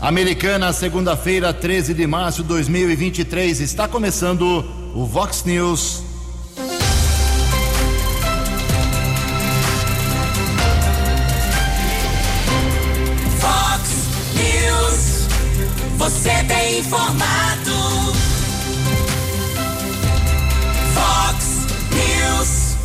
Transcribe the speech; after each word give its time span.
Americana, 0.00 0.72
segunda-feira, 0.72 1.52
13 1.52 1.92
de 1.92 2.06
março 2.06 2.42
de 2.42 2.48
2023. 2.48 3.60
Está 3.60 3.86
começando 3.86 4.64
o 4.94 5.04
Vox 5.04 5.44
News. 5.44 6.02
Vox 13.38 13.90
News. 14.34 15.28
Você 15.98 16.44
tem 16.48 16.78
informado. 16.78 18.14
Vox 20.94 21.66
News. 21.92 22.76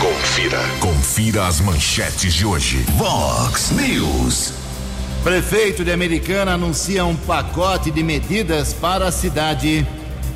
Confira. 0.00 0.60
Confira 0.80 1.46
as 1.46 1.60
manchetes 1.60 2.32
de 2.32 2.46
hoje. 2.46 2.86
Vox 2.96 3.70
News. 3.72 4.65
Prefeito 5.26 5.84
de 5.84 5.90
Americana 5.90 6.52
anuncia 6.52 7.04
um 7.04 7.16
pacote 7.16 7.90
de 7.90 8.00
medidas 8.00 8.72
para 8.72 9.08
a 9.08 9.10
cidade. 9.10 9.84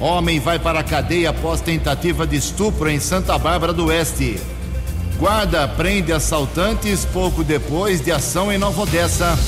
Homem 0.01 0.41
vai 0.41 0.59
para 0.59 0.81
a 0.81 0.83
cadeia 0.83 1.31
após 1.31 1.61
tentativa 1.61 2.27
de 2.27 2.35
estupro 2.35 2.91
em 2.91 2.99
Santa 2.99 3.39
Bárbara 3.39 3.73
do 3.73 3.87
Oeste. 3.87 4.41
Guarda 5.17 5.69
prende 5.69 6.13
assaltantes 6.13 7.05
pouco 7.05 7.45
depois 7.45 8.01
de 8.01 8.11
ação 8.11 8.51
em 8.51 8.59
Nova 8.59 8.83
Odessa. 8.83 9.39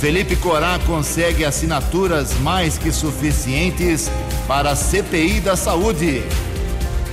Felipe 0.00 0.34
Corá 0.34 0.80
consegue 0.84 1.44
assinaturas 1.44 2.36
mais 2.40 2.76
que 2.76 2.90
suficientes 2.90 4.10
para 4.48 4.70
a 4.72 4.74
CPI 4.74 5.42
da 5.42 5.54
Saúde. 5.54 6.24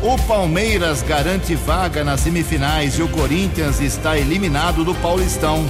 O 0.01 0.17
Palmeiras 0.23 1.03
garante 1.03 1.53
vaga 1.53 2.03
nas 2.03 2.21
semifinais 2.21 2.97
e 2.97 3.03
o 3.03 3.07
Corinthians 3.09 3.79
está 3.79 4.17
eliminado 4.17 4.83
do 4.83 4.95
Paulistão. 4.95 5.63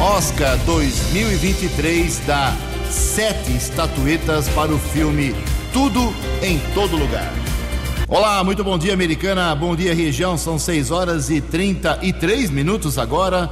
Oscar 0.00 0.56
2023 0.64 2.22
dá 2.26 2.56
sete 2.88 3.54
estatuetas 3.54 4.48
para 4.48 4.72
o 4.72 4.78
filme 4.78 5.34
Tudo 5.74 6.14
em 6.40 6.58
Todo 6.72 6.96
Lugar. 6.96 7.30
Olá, 8.08 8.42
muito 8.42 8.64
bom 8.64 8.78
dia, 8.78 8.94
americana. 8.94 9.54
Bom 9.54 9.76
dia, 9.76 9.94
região. 9.94 10.38
São 10.38 10.58
6 10.58 10.90
horas 10.90 11.28
e 11.28 11.42
33 11.42 12.48
minutos 12.48 12.96
agora, 12.96 13.50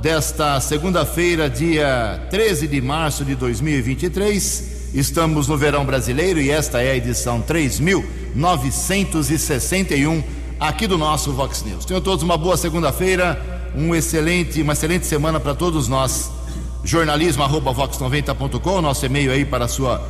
desta 0.00 0.58
segunda-feira, 0.58 1.50
dia 1.50 2.26
13 2.30 2.66
de 2.66 2.80
março 2.80 3.22
de 3.22 3.34
2023. 3.34 4.88
Estamos 4.94 5.48
no 5.48 5.58
verão 5.58 5.84
brasileiro 5.84 6.40
e 6.40 6.50
esta 6.50 6.82
é 6.82 6.92
a 6.92 6.96
edição 6.96 7.42
3961 7.42 10.24
aqui 10.58 10.86
do 10.86 10.96
nosso 10.96 11.30
Vox 11.34 11.62
News. 11.62 11.84
Tenham 11.84 12.00
todos 12.00 12.22
uma 12.22 12.38
boa 12.38 12.56
segunda-feira 12.56 13.59
um 13.74 13.94
excelente, 13.94 14.62
uma 14.62 14.72
excelente 14.72 15.06
semana 15.06 15.38
para 15.38 15.54
todos 15.54 15.88
nós. 15.88 16.30
Jornalismo@vox90.com, 16.82 18.80
nosso 18.80 19.04
e-mail 19.06 19.32
aí 19.32 19.44
para 19.44 19.66
a 19.66 19.68
sua 19.68 20.02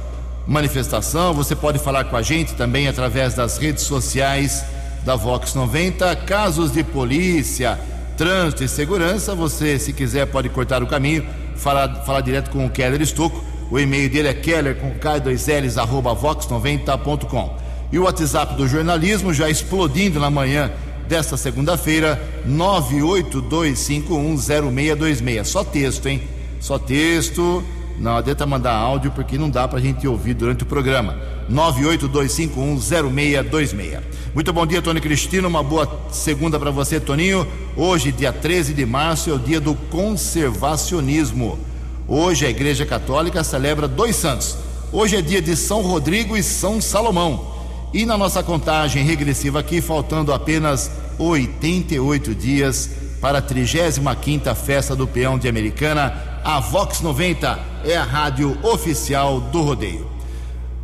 manifestação. 0.47 1.35
Você 1.35 1.55
pode 1.55 1.79
falar 1.79 2.05
com 2.05 2.17
a 2.17 2.23
gente 2.23 2.55
também 2.55 2.89
através 2.89 3.35
das 3.35 3.59
redes 3.59 3.85
sociais 3.85 4.65
da 5.05 5.17
Vox 5.17 5.55
90. 5.55 6.15
Casos 6.17 6.73
de 6.73 6.83
polícia, 6.83 7.79
trânsito 8.17 8.65
e 8.65 8.69
segurança, 8.69 9.35
você, 9.35 9.79
se 9.79 9.93
quiser, 9.93 10.27
pode 10.27 10.49
cortar 10.49 10.83
o 10.83 10.87
caminho, 10.87 11.27
falar, 11.57 12.05
falar 12.05 12.21
direto 12.21 12.51
com 12.51 12.67
o 12.67 12.71
Keller 12.71 13.01
Estocco. 13.01 13.45
O 13.71 13.79
e-mail 13.79 14.11
dele 14.11 14.29
é 14.29 14.35
keller 14.35 14.77
com 14.77 14.91
k2ls 14.99 15.81
arroba 15.81 16.15
vox90.com. 16.15 17.57
E 17.93 17.99
o 17.99 18.05
WhatsApp 18.05 18.55
do 18.55 18.67
jornalismo 18.67 19.33
já 19.33 19.49
explodindo 19.49 20.19
na 20.19 20.31
manhã 20.31 20.71
desta 21.11 21.37
segunda-feira, 21.37 22.19
982510626. 22.49 25.45
Só 25.45 25.63
texto, 25.65 26.07
hein? 26.07 26.23
Só 26.61 26.79
texto. 26.79 27.65
Não 27.99 28.17
adianta 28.17 28.47
mandar 28.47 28.75
áudio 28.75 29.11
porque 29.11 29.37
não 29.37 29.51
dá 29.51 29.67
para 29.67 29.81
a 29.81 29.83
gente 29.83 30.07
ouvir 30.07 30.35
durante 30.35 30.63
o 30.63 30.67
programa. 30.67 31.19
982510626. 31.51 34.01
Muito 34.33 34.53
bom 34.53 34.65
dia, 34.65 34.81
Tony 34.81 35.01
Cristino. 35.01 35.49
Uma 35.49 35.65
boa 35.65 36.01
segunda 36.13 36.61
para 36.61 36.71
você, 36.71 37.01
Toninho. 37.01 37.45
Hoje, 37.77 38.13
dia 38.13 38.33
13 38.33 38.73
de 38.73 38.87
março, 38.87 39.31
é 39.31 39.33
o 39.33 39.39
dia 39.39 39.61
do 39.61 39.75
conservacionismo. 39.75 41.59
Hoje 42.07 42.47
a 42.47 42.51
Igreja 42.51 42.87
Católica 42.87 43.43
celebra 43.43 43.89
dois 43.89 44.15
santos. 44.15 44.57
Hoje 44.93 45.17
é 45.17 45.23
dia 45.23 45.43
de 45.43 45.57
São 45.57 45.83
Rodrigo 45.83 46.37
e 46.37 46.43
São 46.43 46.81
Salomão. 46.81 47.60
E 47.93 48.07
na 48.07 48.17
nossa 48.17 48.41
contagem 48.41 49.05
regressiva 49.05 49.59
aqui, 49.59 49.81
faltando 49.81 50.33
apenas 50.33 50.89
88 51.19 52.35
dias 52.37 52.89
para 53.21 53.39
a 53.39 53.43
35ª 53.43 54.55
Festa 54.55 54.95
do 54.95 55.09
Peão 55.09 55.37
de 55.37 55.49
Americana, 55.49 56.15
a 56.45 56.61
Vox 56.61 57.01
90 57.01 57.59
é 57.85 57.97
a 57.97 58.05
rádio 58.05 58.57
oficial 58.63 59.41
do 59.41 59.63
rodeio. 59.63 60.09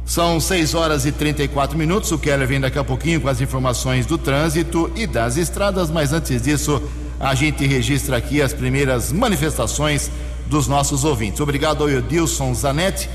São 0.04 0.40
6 0.40 0.74
horas 0.74 1.06
e 1.06 1.12
34 1.12 1.78
minutos. 1.78 2.10
O 2.10 2.18
Keller 2.18 2.46
vem 2.46 2.60
daqui 2.60 2.78
a 2.78 2.84
pouquinho 2.84 3.20
com 3.20 3.28
as 3.28 3.40
informações 3.40 4.04
do 4.04 4.18
trânsito 4.18 4.90
e 4.96 5.06
das 5.06 5.36
estradas, 5.36 5.90
mas 5.90 6.12
antes 6.12 6.42
disso, 6.42 6.82
a 7.20 7.36
gente 7.36 7.64
registra 7.64 8.16
aqui 8.16 8.42
as 8.42 8.52
primeiras 8.52 9.12
manifestações 9.12 10.10
dos 10.46 10.66
nossos 10.66 11.04
ouvintes. 11.04 11.40
Obrigado 11.40 11.84
ao 11.84 11.90
Edilson 11.90 12.52
Zanetti, 12.52 13.08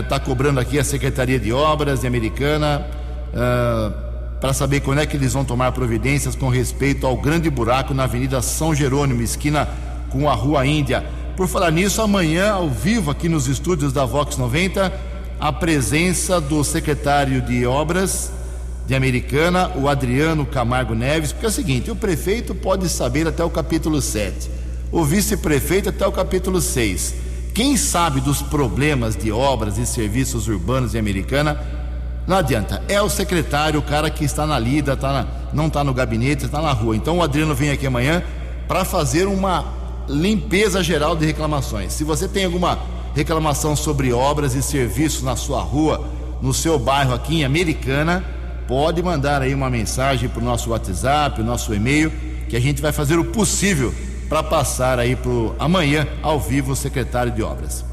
está 0.00 0.16
eh, 0.16 0.18
cobrando 0.18 0.60
aqui 0.60 0.78
a 0.78 0.84
Secretaria 0.84 1.38
de 1.38 1.52
Obras 1.52 2.00
de 2.00 2.06
Americana 2.06 3.01
uh, 3.32 3.92
para 4.40 4.52
saber 4.52 4.80
quando 4.80 4.98
é 4.98 5.06
que 5.06 5.16
eles 5.16 5.32
vão 5.32 5.44
tomar 5.44 5.70
providências 5.72 6.34
com 6.34 6.48
respeito 6.48 7.06
ao 7.06 7.16
grande 7.16 7.48
buraco 7.48 7.94
na 7.94 8.04
Avenida 8.04 8.42
São 8.42 8.74
Jerônimo, 8.74 9.22
esquina 9.22 9.68
com 10.10 10.28
a 10.28 10.34
Rua 10.34 10.66
Índia. 10.66 11.04
Por 11.36 11.46
falar 11.46 11.70
nisso, 11.70 12.02
amanhã, 12.02 12.52
ao 12.52 12.68
vivo, 12.68 13.10
aqui 13.10 13.28
nos 13.28 13.46
estúdios 13.46 13.92
da 13.92 14.04
Vox 14.04 14.36
90, 14.36 14.92
a 15.40 15.52
presença 15.52 16.40
do 16.40 16.62
secretário 16.62 17.40
de 17.40 17.64
Obras 17.64 18.32
de 18.86 18.94
Americana, 18.94 19.70
o 19.76 19.88
Adriano 19.88 20.44
Camargo 20.44 20.94
Neves, 20.94 21.32
porque 21.32 21.46
é 21.46 21.48
o 21.48 21.52
seguinte: 21.52 21.90
o 21.90 21.96
prefeito 21.96 22.54
pode 22.54 22.88
saber 22.88 23.26
até 23.26 23.44
o 23.44 23.50
capítulo 23.50 24.02
7, 24.02 24.50
o 24.90 25.04
vice-prefeito 25.04 25.88
até 25.88 26.06
o 26.06 26.12
capítulo 26.12 26.60
6. 26.60 27.14
Quem 27.54 27.76
sabe 27.76 28.20
dos 28.20 28.42
problemas 28.42 29.14
de 29.14 29.30
obras 29.30 29.78
e 29.78 29.86
serviços 29.86 30.48
urbanos 30.48 30.92
de 30.92 30.98
Americana 30.98 31.81
não 32.26 32.36
adianta, 32.36 32.82
é 32.88 33.00
o 33.02 33.08
secretário, 33.08 33.80
o 33.80 33.82
cara 33.82 34.08
que 34.08 34.24
está 34.24 34.46
na 34.46 34.58
lida, 34.58 34.96
tá 34.96 35.12
na, 35.12 35.26
não 35.52 35.66
está 35.66 35.82
no 35.82 35.92
gabinete, 35.92 36.44
está 36.44 36.62
na 36.62 36.72
rua. 36.72 36.96
Então 36.96 37.18
o 37.18 37.22
Adriano 37.22 37.54
vem 37.54 37.70
aqui 37.70 37.86
amanhã 37.86 38.22
para 38.68 38.84
fazer 38.84 39.26
uma 39.26 39.64
limpeza 40.08 40.82
geral 40.82 41.16
de 41.16 41.26
reclamações. 41.26 41.92
Se 41.92 42.04
você 42.04 42.28
tem 42.28 42.44
alguma 42.44 42.78
reclamação 43.14 43.74
sobre 43.74 44.12
obras 44.12 44.54
e 44.54 44.62
serviços 44.62 45.22
na 45.22 45.36
sua 45.36 45.60
rua, 45.60 46.04
no 46.40 46.54
seu 46.54 46.78
bairro 46.78 47.12
aqui 47.12 47.40
em 47.40 47.44
Americana, 47.44 48.24
pode 48.68 49.02
mandar 49.02 49.42
aí 49.42 49.54
uma 49.54 49.68
mensagem 49.68 50.28
para 50.28 50.40
o 50.40 50.44
nosso 50.44 50.70
WhatsApp, 50.70 51.40
o 51.40 51.44
nosso 51.44 51.74
e-mail, 51.74 52.12
que 52.48 52.56
a 52.56 52.60
gente 52.60 52.80
vai 52.80 52.92
fazer 52.92 53.18
o 53.18 53.24
possível 53.24 53.92
para 54.28 54.42
passar 54.42 54.98
aí 54.98 55.16
para 55.16 55.30
amanhã 55.58 56.06
ao 56.22 56.40
vivo 56.40 56.72
o 56.72 56.76
secretário 56.76 57.32
de 57.32 57.42
obras. 57.42 57.84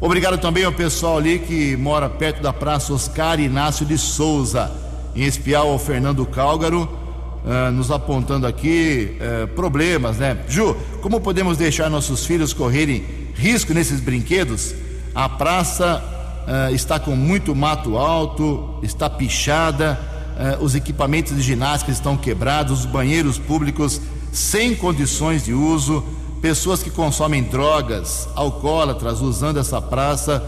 Obrigado 0.00 0.38
também 0.38 0.62
ao 0.62 0.72
pessoal 0.72 1.18
ali 1.18 1.40
que 1.40 1.76
mora 1.76 2.08
perto 2.08 2.40
da 2.40 2.52
Praça 2.52 2.92
Oscar 2.92 3.40
Inácio 3.40 3.84
de 3.84 3.98
Souza, 3.98 4.70
em 5.14 5.24
espial 5.24 5.68
ao 5.72 5.78
Fernando 5.78 6.24
Cálgaro, 6.24 6.88
uh, 7.44 7.72
nos 7.72 7.90
apontando 7.90 8.46
aqui 8.46 9.16
uh, 9.18 9.48
problemas, 9.48 10.18
né? 10.18 10.38
Ju, 10.48 10.76
como 11.02 11.20
podemos 11.20 11.58
deixar 11.58 11.90
nossos 11.90 12.24
filhos 12.24 12.52
correrem 12.52 13.04
risco 13.34 13.74
nesses 13.74 13.98
brinquedos? 13.98 14.72
A 15.12 15.28
praça 15.28 16.00
uh, 16.46 16.72
está 16.72 17.00
com 17.00 17.16
muito 17.16 17.52
mato 17.52 17.98
alto, 17.98 18.78
está 18.84 19.10
pichada, 19.10 19.98
os 20.60 20.76
equipamentos 20.76 21.34
de 21.34 21.42
ginástica 21.42 21.90
estão 21.90 22.16
quebrados, 22.16 22.78
os 22.78 22.86
banheiros 22.86 23.40
públicos 23.40 24.00
sem 24.30 24.72
condições 24.76 25.44
de 25.44 25.52
uso 25.52 26.04
pessoas 26.40 26.82
que 26.82 26.90
consomem 26.90 27.42
drogas, 27.42 28.28
alcoólatras, 28.34 29.20
usando 29.20 29.58
essa 29.58 29.80
praça. 29.80 30.42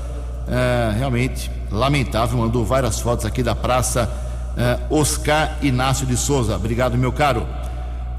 É, 0.48 0.92
realmente 0.96 1.50
lamentável. 1.70 2.38
Mandou 2.38 2.64
várias 2.64 3.00
fotos 3.00 3.24
aqui 3.24 3.42
da 3.42 3.54
praça 3.54 4.10
é, 4.56 4.78
Oscar 4.90 5.58
Inácio 5.62 6.06
de 6.06 6.16
Souza. 6.16 6.56
Obrigado, 6.56 6.98
meu 6.98 7.12
caro. 7.12 7.46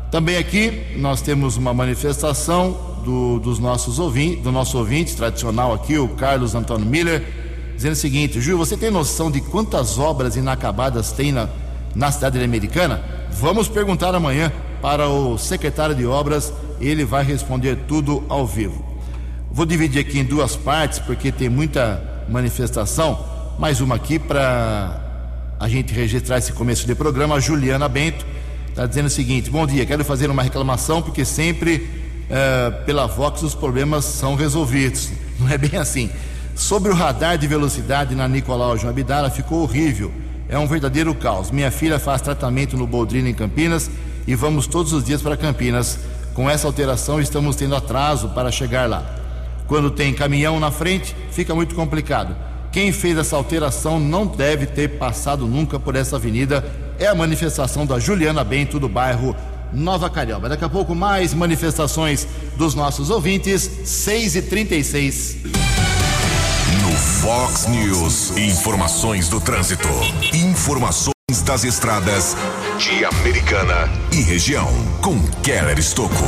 Também 0.09 0.37
aqui 0.37 0.95
nós 0.97 1.21
temos 1.21 1.57
uma 1.57 1.73
manifestação 1.73 2.99
do, 3.03 3.39
dos 3.39 3.59
nossos 3.59 3.99
ouvintes, 3.99 4.43
do 4.43 4.51
nosso 4.51 4.77
ouvinte 4.77 5.15
tradicional 5.15 5.73
aqui, 5.73 5.97
o 5.97 6.09
Carlos 6.09 6.53
Antônio 6.53 6.85
Miller, 6.85 7.25
dizendo 7.75 7.93
o 7.93 7.97
seguinte: 7.97 8.39
Júlio, 8.41 8.57
você 8.57 8.77
tem 8.77 8.91
noção 8.91 9.31
de 9.31 9.41
quantas 9.41 9.97
obras 9.97 10.35
inacabadas 10.35 11.11
tem 11.11 11.31
na, 11.31 11.47
na 11.95 12.11
cidade 12.11 12.41
americana? 12.43 13.01
Vamos 13.31 13.67
perguntar 13.67 14.13
amanhã 14.13 14.51
para 14.81 15.07
o 15.07 15.37
secretário 15.37 15.95
de 15.95 16.05
obras 16.05 16.53
ele 16.81 17.05
vai 17.05 17.23
responder 17.23 17.77
tudo 17.87 18.23
ao 18.27 18.45
vivo. 18.45 18.83
Vou 19.51 19.65
dividir 19.65 19.99
aqui 19.99 20.19
em 20.19 20.23
duas 20.23 20.55
partes, 20.55 20.99
porque 20.99 21.31
tem 21.31 21.49
muita 21.49 22.01
manifestação. 22.29 23.25
Mais 23.59 23.81
uma 23.81 23.95
aqui 23.95 24.17
para 24.17 24.99
a 25.59 25.67
gente 25.67 25.93
registrar 25.93 26.37
esse 26.37 26.53
começo 26.53 26.87
de 26.87 26.95
programa. 26.95 27.35
A 27.35 27.39
Juliana 27.39 27.87
Bento 27.87 28.25
está 28.69 28.85
dizendo 28.85 29.07
o 29.07 29.09
seguinte: 29.09 29.49
Bom 29.49 29.67
dia, 29.67 29.85
quero 29.85 30.03
fazer 30.05 30.29
uma 30.29 30.41
reclamação, 30.41 31.01
porque 31.01 31.25
sempre 31.25 31.87
eh, 32.29 32.71
pela 32.85 33.07
Vox 33.07 33.43
os 33.43 33.53
problemas 33.53 34.05
são 34.05 34.35
resolvidos. 34.35 35.09
Não 35.37 35.49
é 35.49 35.57
bem 35.57 35.77
assim. 35.77 36.09
Sobre 36.55 36.91
o 36.91 36.95
radar 36.95 37.37
de 37.37 37.45
velocidade 37.45 38.15
na 38.15 38.27
Nicolau 38.27 38.77
João 38.77 38.91
Abdala, 38.91 39.29
ficou 39.29 39.63
horrível. 39.63 40.11
É 40.47 40.57
um 40.57 40.67
verdadeiro 40.67 41.13
caos. 41.13 41.51
Minha 41.51 41.71
filha 41.71 41.99
faz 41.99 42.21
tratamento 42.21 42.77
no 42.77 42.87
Boldrino 42.87 43.27
em 43.27 43.33
Campinas 43.33 43.91
e 44.25 44.33
vamos 44.35 44.65
todos 44.67 44.93
os 44.93 45.03
dias 45.03 45.21
para 45.21 45.35
Campinas. 45.35 45.99
Com 46.33 46.49
essa 46.49 46.67
alteração, 46.67 47.19
estamos 47.19 47.55
tendo 47.55 47.75
atraso 47.75 48.29
para 48.29 48.51
chegar 48.51 48.89
lá. 48.89 49.03
Quando 49.67 49.91
tem 49.91 50.13
caminhão 50.13 50.59
na 50.59 50.71
frente, 50.71 51.15
fica 51.31 51.53
muito 51.53 51.75
complicado. 51.75 52.35
Quem 52.71 52.91
fez 52.91 53.17
essa 53.17 53.35
alteração 53.35 53.99
não 53.99 54.25
deve 54.25 54.65
ter 54.65 54.97
passado 54.97 55.45
nunca 55.45 55.77
por 55.79 55.95
essa 55.95 56.15
avenida. 56.15 56.63
É 56.97 57.07
a 57.07 57.15
manifestação 57.15 57.85
da 57.85 57.99
Juliana 57.99 58.43
Bento 58.43 58.79
do 58.79 58.87
bairro 58.87 59.35
Nova 59.73 60.09
Carioba. 60.09 60.47
Daqui 60.47 60.63
a 60.63 60.69
pouco 60.69 60.95
mais 60.95 61.33
manifestações 61.33 62.27
dos 62.57 62.75
nossos 62.75 63.09
ouvintes, 63.09 63.69
6 63.85 64.35
e 64.35 64.41
36 64.43 65.37
No 66.81 66.91
Fox 66.95 67.67
News, 67.67 68.37
informações 68.37 69.27
do 69.27 69.41
trânsito. 69.41 69.87
Informações 70.33 71.20
das 71.39 71.63
estradas 71.63 72.35
de 72.77 73.05
Americana 73.05 73.89
e 74.11 74.21
região. 74.21 74.67
Com 75.01 75.17
Keller 75.41 75.79
Estocco. 75.79 76.25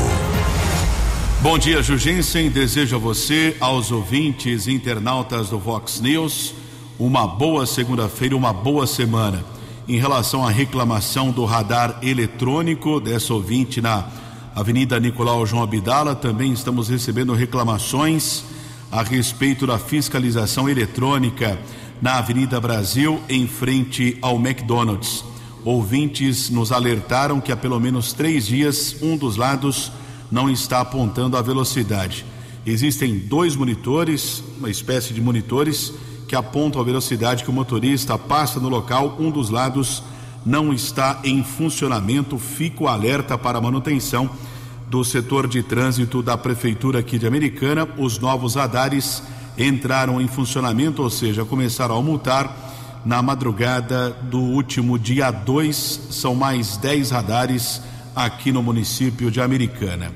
Bom 1.42 1.58
dia, 1.58 1.84
Jugensen. 1.84 2.50
Desejo 2.50 2.96
a 2.96 3.00
você, 3.00 3.58
aos 3.60 3.92
ouvintes 3.92 4.66
internautas 4.70 5.50
do 5.50 5.60
Vox 5.60 6.00
News, 6.00 6.56
uma 6.98 7.28
boa 7.28 7.66
segunda-feira, 7.66 8.38
uma 8.38 8.54
boa 8.54 8.88
semana. 8.88 9.44
Em 9.90 10.00
relação 10.00 10.48
à 10.48 10.50
reclamação 10.50 11.32
do 11.32 11.44
radar 11.44 12.00
eletrônico 12.02 13.02
dessa 13.02 13.34
ouvinte 13.34 13.82
na 13.82 14.08
Avenida 14.56 15.02
Nicolau 15.02 15.46
João 15.46 15.64
Abdala, 15.64 16.16
também 16.16 16.54
estamos 16.54 16.88
recebendo 16.88 17.34
reclamações 17.34 18.44
a 18.90 19.04
respeito 19.04 19.68
da 19.68 19.78
fiscalização 19.78 20.70
eletrônica 20.70 21.60
na 22.02 22.18
Avenida 22.18 22.60
Brasil, 22.60 23.22
em 23.30 23.48
frente 23.48 24.18
ao 24.22 24.36
McDonald's. 24.36 25.24
Ouvintes 25.64 26.50
nos 26.50 26.72
alertaram 26.72 27.40
que 27.40 27.52
há 27.52 27.58
pelo 27.58 27.80
menos 27.80 28.12
três 28.12 28.46
dias 28.46 28.98
um 29.02 29.16
dos 29.16 29.38
lados 29.38 29.92
não 30.32 30.50
está 30.50 30.82
apontando 30.82 31.38
a 31.38 31.42
velocidade. 31.42 32.26
Existem 32.66 33.18
dois 33.18 33.56
monitores, 33.56 34.44
uma 34.58 34.70
espécie 34.70 35.14
de 35.14 35.22
monitores, 35.22 35.94
que 36.28 36.36
apontam 36.36 36.82
a 36.82 36.84
velocidade 36.84 37.44
que 37.44 37.50
o 37.50 37.54
motorista 37.54 38.18
passa 38.18 38.60
no 38.60 38.70
local. 38.70 39.18
Um 39.20 39.30
dos 39.30 39.50
lados 39.50 40.02
não 40.46 40.74
está 40.74 41.20
em 41.24 41.44
funcionamento. 41.44 42.38
Fica 42.38 42.84
o 42.84 42.88
alerta 42.88 43.38
para 43.38 43.58
a 43.58 43.62
manutenção 43.62 44.30
do 44.90 45.04
setor 45.04 45.48
de 45.48 45.62
trânsito 45.62 46.22
da 46.22 46.38
Prefeitura 46.38 47.00
aqui 47.00 47.18
de 47.18 47.28
Americana. 47.28 47.88
Os 47.98 48.20
novos 48.20 48.56
radares 48.56 49.24
entraram 49.58 50.22
em 50.22 50.28
funcionamento, 50.28 51.02
ou 51.02 51.10
seja, 51.10 51.46
começaram 51.46 51.98
a 51.98 52.02
multar 52.02 53.02
na 53.06 53.22
madrugada 53.22 54.12
do 54.24 54.40
último 54.40 54.98
dia 54.98 55.30
2. 55.32 56.08
São 56.12 56.36
mais 56.36 56.78
10 56.78 57.12
radares 57.12 57.82
aqui 58.16 58.52
no 58.52 58.64
município 58.64 59.30
de 59.30 59.42
Americana. 59.42 60.12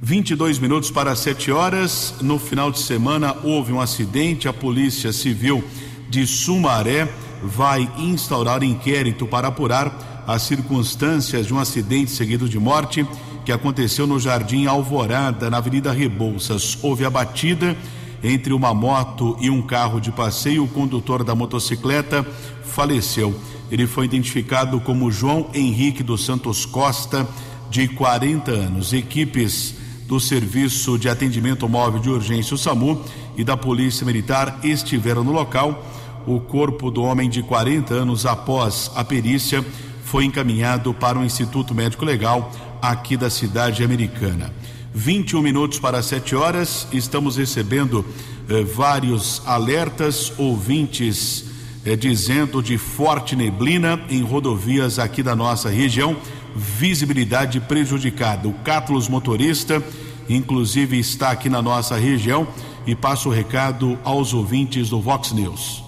22 0.00 0.58
minutos 0.58 0.90
para 0.90 1.14
7 1.14 1.50
horas. 1.50 2.14
No 2.20 2.38
final 2.38 2.70
de 2.70 2.78
semana 2.78 3.36
houve 3.42 3.72
um 3.72 3.80
acidente. 3.80 4.48
A 4.48 4.52
Polícia 4.52 5.12
Civil 5.12 5.62
de 6.08 6.26
Sumaré 6.26 7.08
vai 7.42 7.90
instaurar 7.98 8.62
inquérito 8.62 9.26
para 9.26 9.48
apurar 9.48 10.24
as 10.26 10.42
circunstâncias 10.42 11.46
de 11.46 11.54
um 11.54 11.58
acidente 11.58 12.10
seguido 12.10 12.48
de 12.48 12.58
morte 12.58 13.06
que 13.44 13.52
aconteceu 13.52 14.06
no 14.06 14.20
Jardim 14.20 14.66
Alvorada, 14.66 15.48
na 15.48 15.56
Avenida 15.56 15.90
Rebouças. 15.90 16.78
Houve 16.82 17.04
a 17.04 17.10
batida 17.10 17.76
entre 18.22 18.52
uma 18.52 18.74
moto 18.74 19.36
e 19.40 19.50
um 19.50 19.62
carro 19.62 20.00
de 20.00 20.10
passeio. 20.10 20.64
O 20.64 20.68
condutor 20.68 21.24
da 21.24 21.34
motocicleta 21.34 22.26
faleceu. 22.64 23.34
Ele 23.70 23.86
foi 23.86 24.04
identificado 24.04 24.80
como 24.80 25.10
João 25.10 25.50
Henrique 25.54 26.02
dos 26.02 26.24
Santos 26.24 26.64
Costa, 26.64 27.28
de 27.70 27.86
40 27.88 28.50
anos. 28.50 28.92
Equipes 28.92 29.74
do 30.06 30.18
Serviço 30.18 30.98
de 30.98 31.08
Atendimento 31.08 31.68
Móvel 31.68 32.00
de 32.00 32.08
Urgência, 32.08 32.54
o 32.54 32.58
SAMU, 32.58 33.02
e 33.36 33.44
da 33.44 33.56
Polícia 33.56 34.06
Militar 34.06 34.60
estiveram 34.64 35.22
no 35.22 35.32
local. 35.32 35.86
O 36.26 36.40
corpo 36.40 36.90
do 36.90 37.02
homem 37.02 37.28
de 37.28 37.42
40 37.42 37.94
anos, 37.94 38.26
após 38.26 38.90
a 38.94 39.04
perícia, 39.04 39.64
foi 40.02 40.24
encaminhado 40.24 40.94
para 40.94 41.18
o 41.18 41.24
Instituto 41.24 41.74
Médico 41.74 42.04
Legal 42.04 42.50
aqui 42.80 43.16
da 43.16 43.28
cidade 43.28 43.84
americana. 43.84 44.52
21 44.94 45.42
minutos 45.42 45.78
para 45.78 46.02
7 46.02 46.34
horas, 46.34 46.88
estamos 46.92 47.36
recebendo 47.36 48.04
eh, 48.48 48.62
vários 48.62 49.42
alertas, 49.46 50.32
ouvintes 50.38 51.44
eh, 51.84 51.94
dizendo 51.94 52.62
de 52.62 52.78
forte 52.78 53.36
neblina 53.36 54.00
em 54.08 54.22
rodovias 54.22 54.98
aqui 54.98 55.22
da 55.22 55.36
nossa 55.36 55.68
região, 55.68 56.16
visibilidade 56.56 57.60
prejudicada. 57.60 58.48
O 58.48 58.54
Cátulos 58.54 59.08
motorista, 59.08 59.82
inclusive, 60.28 60.98
está 60.98 61.30
aqui 61.30 61.48
na 61.48 61.60
nossa 61.60 61.96
região 61.96 62.48
e 62.86 62.94
passa 62.94 63.28
o 63.28 63.32
recado 63.32 63.98
aos 64.02 64.32
ouvintes 64.32 64.88
do 64.88 65.00
Vox 65.00 65.32
News. 65.32 65.84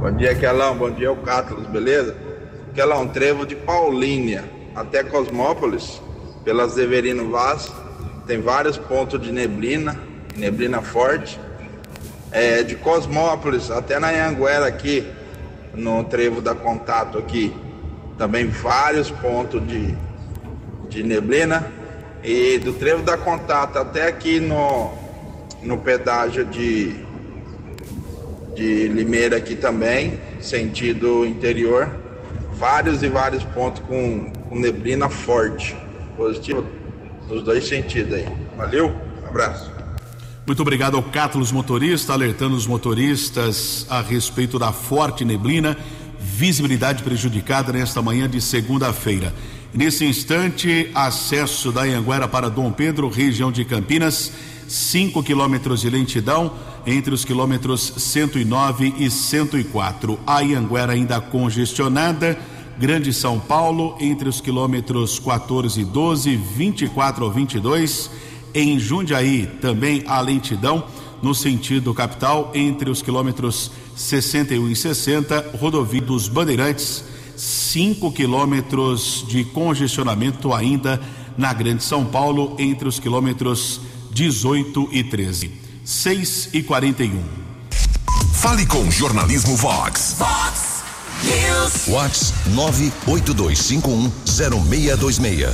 Bom 0.00 0.12
dia, 0.12 0.34
Quelão. 0.34 0.76
Bom 0.76 0.90
dia, 0.90 1.10
o 1.10 1.16
Cátulos, 1.16 1.66
beleza? 1.66 2.16
Quelão, 2.74 3.08
trevo 3.08 3.46
de 3.46 3.56
Paulínia 3.56 4.44
até 4.74 5.02
Cosmópolis, 5.02 6.00
pela 6.48 6.66
Severino 6.66 7.30
Vaz, 7.30 7.70
tem 8.26 8.40
vários 8.40 8.78
pontos 8.78 9.20
de 9.20 9.30
neblina, 9.30 10.00
neblina 10.34 10.80
forte. 10.80 11.38
É, 12.32 12.62
de 12.62 12.74
Cosmópolis 12.74 13.70
até 13.70 13.98
na 13.98 14.08
Anhanguera 14.08 14.66
aqui, 14.66 15.06
no 15.74 16.02
trevo 16.04 16.40
da 16.40 16.54
Contato 16.54 17.18
aqui, 17.18 17.54
também 18.16 18.46
vários 18.46 19.10
pontos 19.10 19.60
de, 19.68 19.94
de 20.88 21.02
neblina. 21.02 21.70
E 22.24 22.56
do 22.56 22.72
trevo 22.72 23.02
da 23.02 23.18
Contato 23.18 23.78
até 23.78 24.08
aqui 24.08 24.40
no, 24.40 24.90
no 25.62 25.76
pedágio 25.76 26.46
de, 26.46 26.96
de 28.54 28.88
Limeira 28.88 29.36
aqui 29.36 29.54
também, 29.54 30.18
sentido 30.40 31.26
interior, 31.26 31.94
vários 32.54 33.02
e 33.02 33.08
vários 33.10 33.44
pontos 33.44 33.82
com, 33.86 34.32
com 34.48 34.58
neblina 34.58 35.10
forte, 35.10 35.76
positivo 36.18 36.66
nos 37.28 37.42
dois 37.44 37.66
sentidos 37.66 38.12
aí. 38.12 38.26
Valeu, 38.56 38.94
abraço. 39.26 39.70
Muito 40.44 40.60
obrigado 40.60 40.96
ao 40.96 41.02
Cátulos 41.02 41.52
Motorista, 41.52 42.12
alertando 42.12 42.56
os 42.56 42.66
motoristas 42.66 43.86
a 43.88 44.00
respeito 44.00 44.58
da 44.58 44.72
forte 44.72 45.24
neblina, 45.24 45.76
visibilidade 46.18 47.02
prejudicada 47.02 47.72
nesta 47.72 48.02
manhã 48.02 48.28
de 48.28 48.40
segunda-feira. 48.40 49.32
Nesse 49.72 50.06
instante, 50.06 50.90
acesso 50.94 51.70
da 51.70 51.82
Anhanguera 51.82 52.26
para 52.26 52.48
Dom 52.48 52.72
Pedro, 52.72 53.08
região 53.08 53.52
de 53.52 53.64
Campinas, 53.64 54.32
5 54.66 55.22
quilômetros 55.22 55.82
de 55.82 55.90
lentidão 55.90 56.52
entre 56.86 57.12
os 57.12 57.24
quilômetros 57.24 57.92
109 57.98 58.94
e 58.98 59.10
104. 59.10 60.18
A 60.26 60.38
Anhanguera 60.38 60.94
ainda 60.94 61.20
congestionada. 61.20 62.38
Grande 62.78 63.12
São 63.12 63.40
Paulo, 63.40 63.96
entre 63.98 64.28
os 64.28 64.40
quilômetros 64.40 65.18
14 65.18 65.80
e 65.80 65.84
12, 65.84 66.36
24 66.36 67.24
ao 67.24 67.30
22. 67.30 68.08
Em 68.54 68.78
Jundiaí, 68.78 69.46
também 69.60 70.04
a 70.06 70.20
lentidão 70.20 70.84
no 71.20 71.34
sentido 71.34 71.92
capital, 71.92 72.52
entre 72.54 72.88
os 72.88 73.02
quilômetros 73.02 73.72
61 73.96 74.68
e 74.68 74.76
60, 74.76 75.56
rodovia 75.60 76.00
dos 76.00 76.28
Bandeirantes, 76.28 77.02
5 77.36 78.12
quilômetros 78.12 79.24
de 79.26 79.44
congestionamento 79.44 80.54
ainda 80.54 81.00
na 81.36 81.52
Grande 81.52 81.82
São 81.82 82.04
Paulo, 82.04 82.54
entre 82.60 82.86
os 82.86 83.00
quilômetros 83.00 83.80
18 84.12 84.88
e 84.92 85.02
13. 85.02 85.50
6 85.84 86.50
e 86.52 86.62
41. 86.62 87.20
Fale 88.34 88.64
com 88.66 88.88
Jornalismo 88.88 89.56
Vox. 89.56 90.14
Fox 90.16 90.47
Vox 91.86 92.32
982510626. 92.54 95.48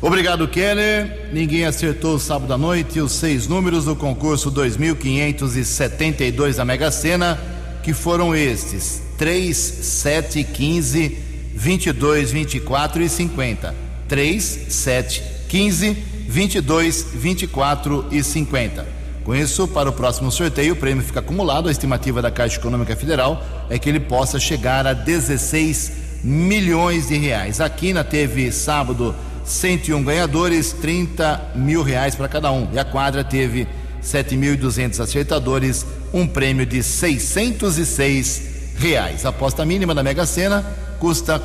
Obrigado, 0.00 0.48
Keller. 0.48 1.30
Ninguém 1.32 1.64
acertou 1.64 2.18
sábado 2.18 2.52
à 2.52 2.58
noite 2.58 3.00
os 3.00 3.12
seis 3.12 3.48
números 3.48 3.86
do 3.86 3.96
concurso 3.96 4.50
2572 4.50 6.56
da 6.56 6.64
Mega 6.64 6.90
Sena, 6.90 7.40
que 7.82 7.94
foram 7.94 8.34
estes: 8.34 9.00
3, 9.16 9.56
7, 9.56 10.44
15, 10.44 11.18
22, 11.54 12.32
24 12.32 13.02
e 13.02 13.08
50. 13.08 13.74
3, 14.06 14.44
7, 14.68 15.22
15, 15.48 15.96
22, 16.28 17.06
24 17.14 18.06
e 18.10 18.22
50. 18.22 19.03
Com 19.24 19.34
isso, 19.34 19.66
para 19.66 19.88
o 19.88 19.92
próximo 19.92 20.30
sorteio, 20.30 20.74
o 20.74 20.76
prêmio 20.76 21.02
fica 21.02 21.20
acumulado. 21.20 21.68
A 21.68 21.72
estimativa 21.72 22.20
da 22.20 22.30
Caixa 22.30 22.58
Econômica 22.58 22.94
Federal 22.94 23.42
é 23.70 23.78
que 23.78 23.88
ele 23.88 23.98
possa 23.98 24.38
chegar 24.38 24.86
a 24.86 24.92
16 24.92 25.92
milhões 26.22 27.08
de 27.08 27.16
reais. 27.16 27.58
A 27.58 27.70
Quina 27.70 28.04
teve 28.04 28.52
sábado 28.52 29.14
101 29.42 30.04
ganhadores, 30.04 30.72
30 30.72 31.52
mil 31.54 31.82
reais 31.82 32.14
para 32.14 32.28
cada 32.28 32.52
um. 32.52 32.68
E 32.70 32.78
a 32.78 32.84
quadra 32.84 33.24
teve 33.24 33.66
7.200 34.02 35.00
acertadores, 35.00 35.86
um 36.12 36.26
prêmio 36.26 36.66
de 36.66 36.82
606 36.82 38.42
reais. 38.76 39.24
A 39.24 39.30
aposta 39.30 39.64
mínima 39.64 39.94
da 39.94 40.02
Mega 40.02 40.26
Sena 40.26 40.62
custa 40.98 41.40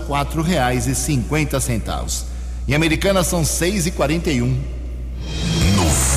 cinquenta 0.96 1.62
centavos. 1.62 2.26
Em 2.68 2.74
Americana 2.74 3.24
são 3.24 3.46
6 3.46 3.88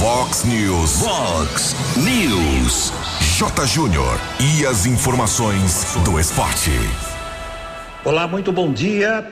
41 0.03 0.05
No 0.05 0.09
Fox 0.09 0.45
News. 0.45 1.01
Fox 1.01 1.77
News. 1.97 2.93
J. 3.39 3.67
Júnior. 3.67 4.19
E 4.41 4.67
as 4.67 4.85
informações 4.85 5.95
do 6.05 6.19
esporte. 6.19 6.73
Olá, 8.05 8.27
muito 8.27 8.51
bom 8.51 8.73
dia. 8.73 9.25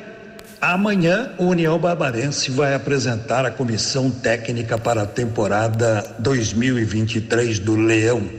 Amanhã, 0.60 1.32
o 1.38 1.46
União 1.46 1.76
Barbarense 1.76 2.52
vai 2.52 2.72
apresentar 2.72 3.44
a 3.44 3.50
comissão 3.50 4.12
técnica 4.12 4.78
para 4.78 5.02
a 5.02 5.06
temporada 5.06 6.14
2023 6.20 7.58
do 7.58 7.74
Leão. 7.74 8.30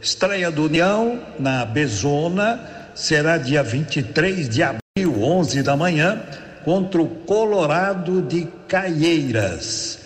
Estreia 0.00 0.52
do 0.52 0.66
União 0.66 1.20
na 1.36 1.64
Bezona 1.64 2.60
será 2.94 3.38
dia 3.38 3.64
23 3.64 4.48
de 4.48 4.62
abril, 4.62 5.20
11 5.20 5.64
da 5.64 5.76
manhã, 5.76 6.22
contra 6.64 7.02
o 7.02 7.08
Colorado 7.08 8.22
de 8.22 8.46
Caieiras. 8.68 10.01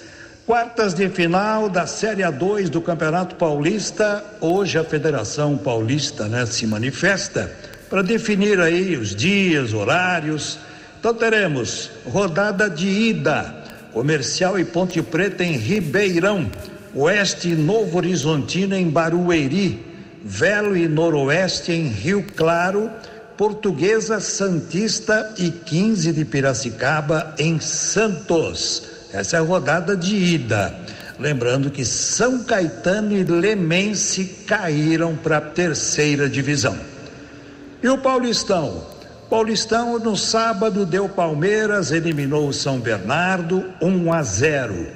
Quartas 0.46 0.94
de 0.94 1.08
final 1.08 1.68
da 1.68 1.88
Série 1.88 2.22
A2 2.22 2.68
do 2.68 2.80
Campeonato 2.80 3.34
Paulista. 3.34 4.24
Hoje 4.40 4.78
a 4.78 4.84
Federação 4.84 5.58
Paulista 5.58 6.28
né, 6.28 6.46
se 6.46 6.68
manifesta 6.68 7.50
para 7.90 8.00
definir 8.00 8.60
aí 8.60 8.96
os 8.96 9.12
dias, 9.12 9.74
horários. 9.74 10.56
Então 11.00 11.12
teremos 11.12 11.90
rodada 12.06 12.70
de 12.70 12.86
ida, 12.86 13.56
Comercial 13.92 14.56
e 14.56 14.64
Ponte 14.64 15.02
Preta 15.02 15.42
em 15.42 15.56
Ribeirão, 15.56 16.48
Oeste 16.94 17.48
e 17.48 17.56
Novo 17.56 17.96
Horizontino 17.96 18.76
em 18.76 18.88
Barueri, 18.88 19.84
Velo 20.22 20.76
e 20.76 20.86
Noroeste 20.86 21.72
em 21.72 21.88
Rio 21.88 22.24
Claro, 22.36 22.88
Portuguesa 23.36 24.20
Santista 24.20 25.34
e 25.38 25.50
15 25.50 26.12
de 26.12 26.24
Piracicaba 26.24 27.34
em 27.36 27.58
Santos. 27.58 28.95
Essa 29.12 29.36
é 29.36 29.40
a 29.40 29.42
rodada 29.42 29.96
de 29.96 30.14
ida. 30.14 30.74
Lembrando 31.18 31.70
que 31.70 31.84
São 31.84 32.44
Caetano 32.44 33.16
e 33.16 33.24
Lemense 33.24 34.24
caíram 34.46 35.16
para 35.16 35.38
a 35.38 35.40
terceira 35.40 36.28
divisão. 36.28 36.76
E 37.82 37.88
o 37.88 37.98
Paulistão? 37.98 38.84
Paulistão 39.30 39.98
no 39.98 40.16
sábado 40.16 40.86
deu 40.86 41.08
Palmeiras, 41.08 41.90
eliminou 41.90 42.48
o 42.48 42.52
São 42.52 42.78
Bernardo 42.78 43.64
1 43.80 44.12
a 44.12 44.22
0. 44.22 44.86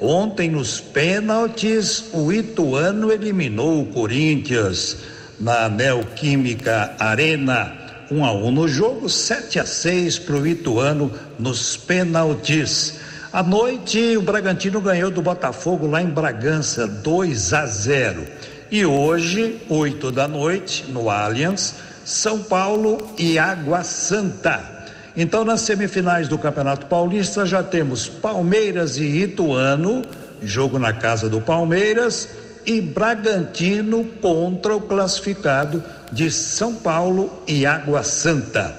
Ontem 0.00 0.50
nos 0.50 0.80
pênaltis 0.80 2.04
o 2.12 2.32
Ituano 2.32 3.10
eliminou 3.10 3.82
o 3.82 3.86
Corinthians 3.86 4.96
na 5.40 5.68
Neoquímica 5.68 6.94
Arena 6.98 7.72
1 8.10 8.24
a 8.24 8.32
1 8.32 8.50
no 8.50 8.68
jogo, 8.68 9.08
7 9.08 9.58
a 9.58 9.66
6 9.66 10.18
para 10.20 10.36
o 10.36 10.46
Ituano 10.46 11.12
nos 11.38 11.76
pênaltis. 11.76 12.94
À 13.30 13.42
noite, 13.42 14.16
o 14.16 14.22
Bragantino 14.22 14.80
ganhou 14.80 15.10
do 15.10 15.20
Botafogo 15.20 15.86
lá 15.86 16.00
em 16.00 16.06
Bragança, 16.06 16.86
2 16.86 17.52
a 17.52 17.66
0. 17.66 18.26
E 18.70 18.86
hoje, 18.86 19.60
8 19.68 20.10
da 20.10 20.26
noite, 20.26 20.86
no 20.88 21.10
Allianz, 21.10 21.74
São 22.06 22.42
Paulo 22.42 23.06
e 23.18 23.38
Água 23.38 23.84
Santa. 23.84 24.78
Então, 25.14 25.44
nas 25.44 25.60
semifinais 25.60 26.26
do 26.26 26.38
Campeonato 26.38 26.86
Paulista, 26.86 27.44
já 27.44 27.62
temos 27.62 28.08
Palmeiras 28.08 28.96
e 28.96 29.04
Ituano, 29.04 30.02
jogo 30.42 30.78
na 30.78 30.94
casa 30.94 31.28
do 31.28 31.40
Palmeiras, 31.40 32.30
e 32.64 32.80
Bragantino 32.80 34.04
contra 34.22 34.74
o 34.74 34.80
classificado 34.80 35.84
de 36.10 36.30
São 36.30 36.74
Paulo 36.74 37.42
e 37.46 37.66
Água 37.66 38.02
Santa. 38.02 38.74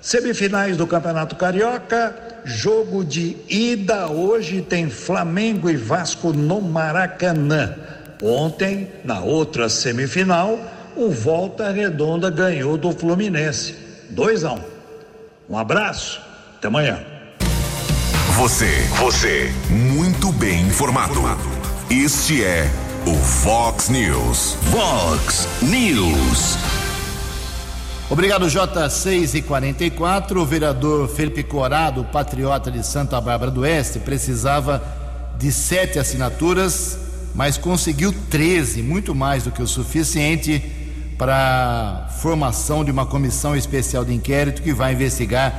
Semifinais 0.00 0.76
do 0.76 0.86
Campeonato 0.86 1.34
Carioca, 1.34 2.29
jogo 2.44 3.04
de 3.04 3.36
ida 3.48 4.08
hoje 4.08 4.62
tem 4.62 4.90
Flamengo 4.90 5.70
e 5.70 5.76
Vasco 5.76 6.32
no 6.32 6.60
Maracanã. 6.60 7.74
Ontem, 8.22 8.88
na 9.04 9.20
outra 9.20 9.68
semifinal, 9.68 10.58
o 10.96 11.10
Volta 11.10 11.70
Redonda 11.70 12.30
ganhou 12.30 12.76
do 12.76 12.92
Fluminense. 12.92 13.74
2 14.10 14.44
a 14.44 14.52
1. 14.52 14.56
Um. 14.56 14.60
um 15.50 15.58
abraço, 15.58 16.20
até 16.56 16.68
amanhã. 16.68 16.98
Você, 18.36 18.70
você, 18.98 19.50
muito 19.68 20.32
bem 20.32 20.62
informado. 20.62 21.20
Este 21.90 22.44
é 22.44 22.70
o 23.06 23.14
Fox 23.14 23.88
News. 23.88 24.56
Fox 24.70 25.48
News. 25.62 26.79
Obrigado, 28.10 28.44
J6 28.46 29.34
e 29.36 29.42
44. 29.42 30.42
O 30.42 30.44
vereador 30.44 31.08
Felipe 31.08 31.44
Corado, 31.44 32.02
patriota 32.02 32.68
de 32.68 32.84
Santa 32.84 33.20
Bárbara 33.20 33.52
do 33.52 33.60
Oeste, 33.60 34.00
precisava 34.00 34.82
de 35.38 35.52
sete 35.52 35.96
assinaturas, 35.96 36.98
mas 37.36 37.56
conseguiu 37.56 38.12
13, 38.28 38.82
muito 38.82 39.14
mais 39.14 39.44
do 39.44 39.52
que 39.52 39.62
o 39.62 39.66
suficiente 39.66 40.60
para 41.16 42.06
a 42.06 42.08
formação 42.08 42.84
de 42.84 42.90
uma 42.90 43.06
comissão 43.06 43.54
especial 43.54 44.04
de 44.04 44.12
inquérito 44.12 44.60
que 44.60 44.74
vai 44.74 44.92
investigar 44.92 45.54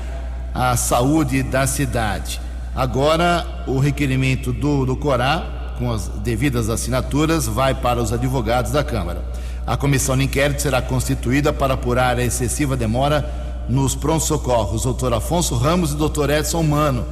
a 0.54 0.76
saúde 0.76 1.44
da 1.44 1.66
cidade. 1.66 2.42
Agora, 2.76 3.64
o 3.66 3.80
requerimento 3.80 4.52
do, 4.52 4.86
do 4.86 4.98
Corá, 4.98 5.74
com 5.80 5.90
as 5.90 6.10
devidas 6.10 6.70
assinaturas, 6.70 7.48
vai 7.48 7.74
para 7.74 8.02
os 8.02 8.12
advogados 8.12 8.74
da 8.74 8.84
Câmara. 8.84 9.24
A 9.72 9.78
comissão 9.78 10.18
de 10.18 10.26
inquérito 10.26 10.62
será 10.62 10.82
constituída 10.82 11.54
para 11.54 11.76
apurar 11.76 12.20
a 12.20 12.24
excessiva 12.26 12.76
demora 12.76 13.64
nos 13.70 13.96
prontos-socorros, 13.96 14.84
doutor 14.84 15.14
Afonso 15.14 15.56
Ramos 15.56 15.94
e 15.94 15.96
doutor 15.96 16.30
Edson 16.30 16.62
Mano. 16.62 17.06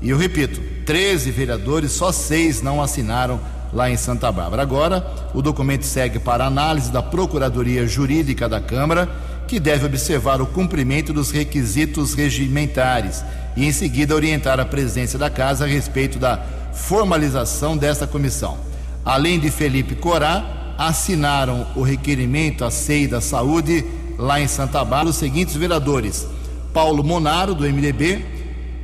E 0.00 0.10
eu 0.10 0.16
repito, 0.16 0.60
13 0.86 1.32
vereadores, 1.32 1.90
só 1.90 2.12
seis 2.12 2.62
não 2.62 2.80
assinaram 2.80 3.40
lá 3.72 3.90
em 3.90 3.96
Santa 3.96 4.30
Bárbara. 4.30 4.62
Agora, 4.62 5.04
o 5.34 5.42
documento 5.42 5.82
segue 5.82 6.20
para 6.20 6.46
análise 6.46 6.92
da 6.92 7.02
Procuradoria 7.02 7.84
Jurídica 7.84 8.48
da 8.48 8.60
Câmara, 8.60 9.08
que 9.48 9.58
deve 9.58 9.84
observar 9.84 10.40
o 10.40 10.46
cumprimento 10.46 11.12
dos 11.12 11.32
requisitos 11.32 12.14
regimentares 12.14 13.24
e, 13.56 13.66
em 13.66 13.72
seguida, 13.72 14.14
orientar 14.14 14.60
a 14.60 14.64
presidência 14.64 15.18
da 15.18 15.28
Casa 15.28 15.64
a 15.64 15.66
respeito 15.66 16.16
da 16.16 16.38
formalização 16.72 17.76
desta 17.76 18.06
comissão. 18.06 18.56
Além 19.04 19.40
de 19.40 19.50
Felipe 19.50 19.96
Corá, 19.96 20.57
assinaram 20.78 21.66
o 21.74 21.82
requerimento 21.82 22.64
à 22.64 22.70
SEI 22.70 23.08
da 23.08 23.20
Saúde 23.20 23.84
lá 24.16 24.40
em 24.40 24.46
Santa 24.46 24.78
Bárbara 24.84 25.10
os 25.10 25.16
seguintes 25.16 25.56
vereadores: 25.56 26.26
Paulo 26.72 27.02
Monaro, 27.02 27.54
do 27.54 27.64
MDB, 27.64 28.24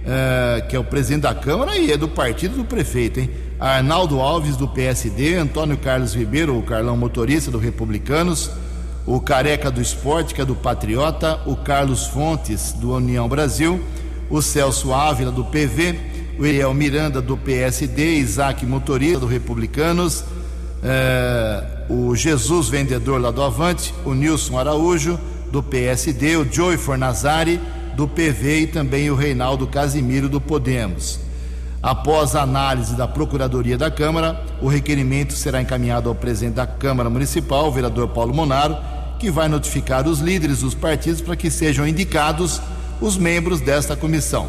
eh, 0.05 0.65
que 0.69 0.75
é 0.75 0.79
o 0.79 0.85
presidente 0.85 1.23
da 1.23 1.35
Câmara 1.35 1.79
e 1.79 1.93
é 1.93 1.97
do 1.97 2.09
partido 2.09 2.57
do 2.57 2.65
prefeito, 2.65 3.21
hein? 3.21 3.31
Arnaldo 3.59 4.21
Alves, 4.21 4.57
do 4.57 4.67
PSD, 4.67 5.37
Antônio 5.37 5.77
Carlos 5.79 6.15
Ribeiro, 6.15 6.59
o 6.59 6.63
Carlão 6.63 6.97
Motorista, 6.97 7.51
do 7.51 7.59
Republicanos, 7.59 8.51
o 9.07 9.21
Careca 9.21 9.71
do 9.71 9.81
Esporte, 9.81 10.35
que 10.35 10.41
é 10.41 10.45
do 10.45 10.57
Patriota, 10.57 11.41
o 11.47 11.57
Carlos 11.57 12.07
Fontes, 12.07 12.73
do 12.73 12.95
União 12.95 13.29
Brasil, 13.29 13.81
o 14.29 14.43
Celso 14.43 14.93
Ávila, 14.93 15.31
do 15.31 15.45
PV, 15.45 15.99
o 16.39 16.45
Eliel 16.45 16.75
Miranda, 16.75 17.23
do 17.23 17.37
PSD, 17.37 18.17
Isaac 18.17 18.67
Motorista, 18.67 19.21
do 19.21 19.27
Republicanos, 19.27 20.25
eh, 20.83 21.74
o 21.89 22.15
Jesus 22.15 22.69
Vendedor, 22.69 23.21
lá 23.21 23.31
do 23.31 23.43
Avante, 23.43 23.95
o 24.05 24.15
Nilson 24.15 24.59
Araújo, 24.59 25.19
do 25.51 25.63
PSD, 25.63 26.37
o 26.37 26.51
Joey 26.51 26.77
Fornazari, 26.77 27.61
do 27.97 28.09
PV 28.09 28.61
e 28.61 28.67
também 28.67 29.11
o 29.11 29.15
Reinaldo 29.15 29.67
Casimiro, 29.67 30.29
do 30.29 30.41
Podemos. 30.41 31.21
Após 31.83 32.35
a 32.35 32.43
análise 32.43 32.97
da 32.97 33.07
Procuradoria 33.07 33.77
da 33.77 33.91
Câmara, 33.91 34.43
o 34.63 34.69
requerimento 34.69 35.35
será 35.35 35.61
encaminhado 35.61 36.09
ao 36.09 36.15
presidente 36.15 36.55
da 36.55 36.67
Câmara 36.67 37.11
Municipal, 37.11 37.69
o 37.69 37.73
vereador 37.73 38.09
Paulo 38.09 38.35
Monaro, 38.35 38.77
que 39.19 39.31
vai 39.31 39.49
notificar 39.49 40.09
os 40.09 40.19
líderes 40.19 40.61
dos 40.61 40.75
partidos 40.75 41.21
para 41.21 41.37
que 41.37 41.51
sejam 41.51 41.87
indicados 41.87 42.61
os 43.01 43.17
membros 43.17 43.61
desta 43.61 43.95
comissão. 43.95 44.49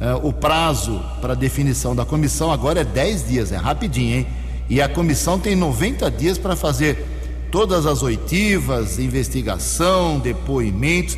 Uh, 0.00 0.28
o 0.28 0.32
prazo 0.32 1.00
para 1.20 1.34
definição 1.34 1.94
da 1.94 2.04
comissão 2.04 2.52
agora 2.52 2.80
é 2.80 2.84
10 2.84 3.28
dias, 3.28 3.52
é 3.52 3.56
rapidinho, 3.56 4.16
hein? 4.16 4.26
E 4.68 4.80
a 4.80 4.88
comissão 4.88 5.38
tem 5.38 5.54
90 5.54 6.10
dias 6.10 6.38
para 6.38 6.56
fazer 6.56 7.06
todas 7.50 7.86
as 7.86 8.02
oitivas, 8.02 8.98
investigação, 8.98 10.18
depoimentos, 10.18 11.16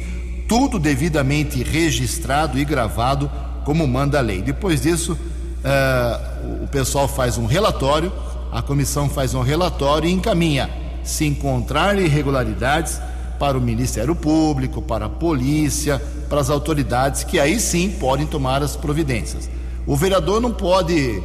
tudo 0.48 0.78
devidamente 0.78 1.62
registrado 1.62 2.58
e 2.58 2.64
gravado 2.64 3.30
como 3.64 3.86
manda 3.86 4.18
a 4.18 4.20
lei. 4.20 4.42
Depois 4.42 4.82
disso, 4.82 5.12
uh, 5.12 6.64
o 6.64 6.68
pessoal 6.68 7.08
faz 7.08 7.38
um 7.38 7.46
relatório, 7.46 8.12
a 8.52 8.62
comissão 8.62 9.08
faz 9.08 9.34
um 9.34 9.40
relatório 9.40 10.08
e 10.08 10.12
encaminha. 10.12 10.70
Se 11.02 11.24
encontrar 11.24 11.98
irregularidades 11.98 13.00
para 13.38 13.56
o 13.56 13.60
Ministério 13.60 14.14
Público, 14.14 14.82
para 14.82 15.06
a 15.06 15.08
polícia, 15.08 16.02
para 16.28 16.40
as 16.40 16.50
autoridades 16.50 17.24
que 17.24 17.38
aí 17.38 17.60
sim 17.60 17.90
podem 17.90 18.26
tomar 18.26 18.62
as 18.62 18.76
providências. 18.76 19.48
O 19.86 19.96
vereador 19.96 20.40
não 20.40 20.52
pode 20.52 21.22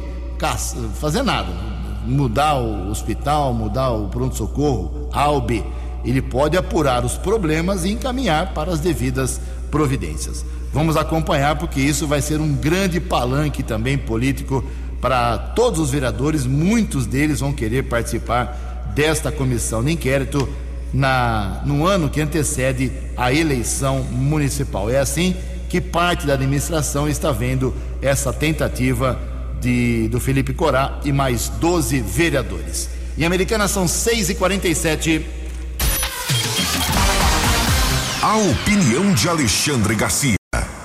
fazer 0.94 1.22
nada, 1.22 1.71
mudar 2.04 2.54
o 2.54 2.90
hospital, 2.90 3.52
mudar 3.54 3.90
o 3.90 4.08
pronto-socorro, 4.08 5.08
ALB. 5.12 5.64
Ele 6.04 6.20
pode 6.20 6.56
apurar 6.56 7.04
os 7.04 7.16
problemas 7.16 7.84
e 7.84 7.90
encaminhar 7.90 8.52
para 8.54 8.72
as 8.72 8.80
devidas 8.80 9.40
providências. 9.70 10.44
Vamos 10.72 10.96
acompanhar, 10.96 11.56
porque 11.56 11.80
isso 11.80 12.06
vai 12.06 12.20
ser 12.20 12.40
um 12.40 12.54
grande 12.54 12.98
palanque 12.98 13.62
também 13.62 13.96
político 13.96 14.64
para 15.00 15.36
todos 15.36 15.78
os 15.78 15.90
vereadores. 15.90 16.46
Muitos 16.46 17.06
deles 17.06 17.40
vão 17.40 17.52
querer 17.52 17.84
participar 17.84 18.92
desta 18.94 19.30
comissão 19.30 19.82
de 19.82 19.92
inquérito 19.92 20.48
na, 20.92 21.62
no 21.64 21.86
ano 21.86 22.08
que 22.08 22.20
antecede 22.20 22.92
a 23.16 23.32
eleição 23.32 24.02
municipal. 24.02 24.90
É 24.90 24.98
assim 24.98 25.34
que 25.68 25.80
parte 25.80 26.26
da 26.26 26.34
administração 26.34 27.08
está 27.08 27.32
vendo 27.32 27.74
essa 28.00 28.32
tentativa 28.32 29.18
de, 29.62 30.08
do 30.08 30.20
Felipe 30.20 30.52
Corá 30.52 31.00
e 31.04 31.12
mais 31.12 31.48
12 31.48 32.00
vereadores. 32.00 32.90
Em 33.16 33.24
Americana 33.24 33.68
são 33.68 33.86
6 33.86 34.30
e 34.30 34.34
47 34.34 35.24
A 38.20 38.36
opinião 38.36 39.14
de 39.14 39.28
Alexandre 39.28 39.94
Garcia. 39.94 40.34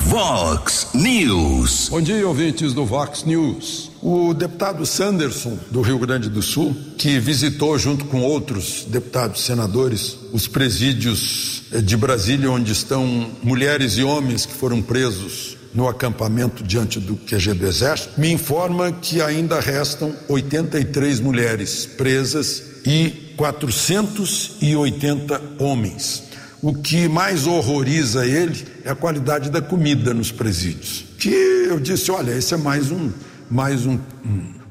Vox 0.02 0.88
News. 0.94 1.90
Bom 1.90 2.02
dia, 2.02 2.26
ouvintes 2.28 2.74
do 2.74 2.86
Vox 2.86 3.24
News. 3.26 3.92
O 4.02 4.34
deputado 4.34 4.86
Sanderson, 4.86 5.58
do 5.70 5.82
Rio 5.82 6.00
Grande 6.00 6.30
do 6.30 6.42
Sul, 6.42 6.76
que 6.98 7.20
visitou 7.20 7.78
junto 7.78 8.06
com 8.06 8.22
outros 8.22 8.86
deputados 8.88 9.42
senadores 9.42 10.18
os 10.32 10.48
presídios 10.48 11.64
de 11.84 11.98
Brasília, 11.98 12.50
onde 12.50 12.72
estão 12.72 13.32
mulheres 13.44 13.98
e 13.98 14.04
homens 14.04 14.46
que 14.46 14.54
foram 14.54 14.82
presos 14.82 15.57
no 15.78 15.88
acampamento 15.88 16.62
diante 16.64 17.00
do 17.00 17.16
QG 17.16 17.54
do 17.54 17.68
Exército, 17.68 18.20
me 18.20 18.32
informa 18.32 18.92
que 18.92 19.22
ainda 19.22 19.60
restam 19.60 20.12
83 20.28 21.20
mulheres 21.20 21.86
presas 21.86 22.64
e 22.84 23.32
480 23.38 25.40
homens. 25.60 26.24
O 26.64 26.74
que 26.74 27.08
mais 27.08 27.46
horroriza 27.46 28.26
ele 28.26 28.66
é 28.84 28.90
a 28.90 28.96
qualidade 28.96 29.52
da 29.52 29.62
comida 29.62 30.16
nos 30.16 30.32
presídios. 30.32 31.06
Que 31.20 31.68
eu 31.70 31.80
disse, 31.80 32.10
olha, 32.10 32.32
esse 32.32 32.56
é 32.56 32.58
mais 32.58 32.90
um, 32.90 33.12
mais 33.48 33.86
um, 33.86 34.00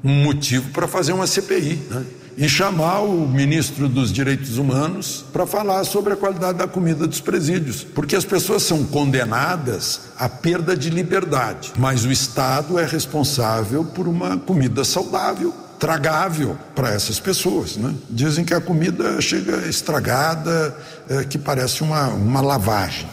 um 0.03 0.25
motivo 0.25 0.71
para 0.71 0.89
fazer 0.89 1.13
uma 1.13 1.29
CPI, 1.29 1.79
né? 1.89 2.05
E 2.37 2.49
chamar 2.49 3.01
o 3.01 3.27
ministro 3.27 3.89
dos 3.89 4.13
Direitos 4.13 4.59
Humanos 4.59 5.25
para 5.33 5.47
falar 5.47 5.85
sobre 5.85 6.13
a 6.13 6.17
qualidade 6.17 6.59
da 6.59 6.69
comida 6.69 7.07
dos 7.07 7.21
presídios, 7.21 7.83
porque 7.83 8.15
as 8.15 8.25
pessoas 8.25 8.63
são 8.63 8.85
condenadas 8.85 10.03
à 10.19 10.29
perda 10.29 10.77
de 10.77 10.91
liberdade, 10.91 11.73
mas 11.79 12.05
o 12.05 12.13
Estado 12.13 12.79
é 12.79 12.85
responsável 12.85 13.85
por 13.85 14.07
uma 14.07 14.37
comida 14.37 14.85
saudável, 14.85 15.55
tragável 15.79 16.59
para 16.75 16.91
essas 16.91 17.19
pessoas. 17.19 17.77
Né? 17.77 17.95
Dizem 18.11 18.45
que 18.45 18.53
a 18.53 18.61
comida 18.61 19.21
chega 19.21 19.67
estragada, 19.67 20.77
é, 21.09 21.25
que 21.25 21.39
parece 21.39 21.83
uma, 21.83 22.09
uma 22.09 22.41
lavagem. 22.43 23.09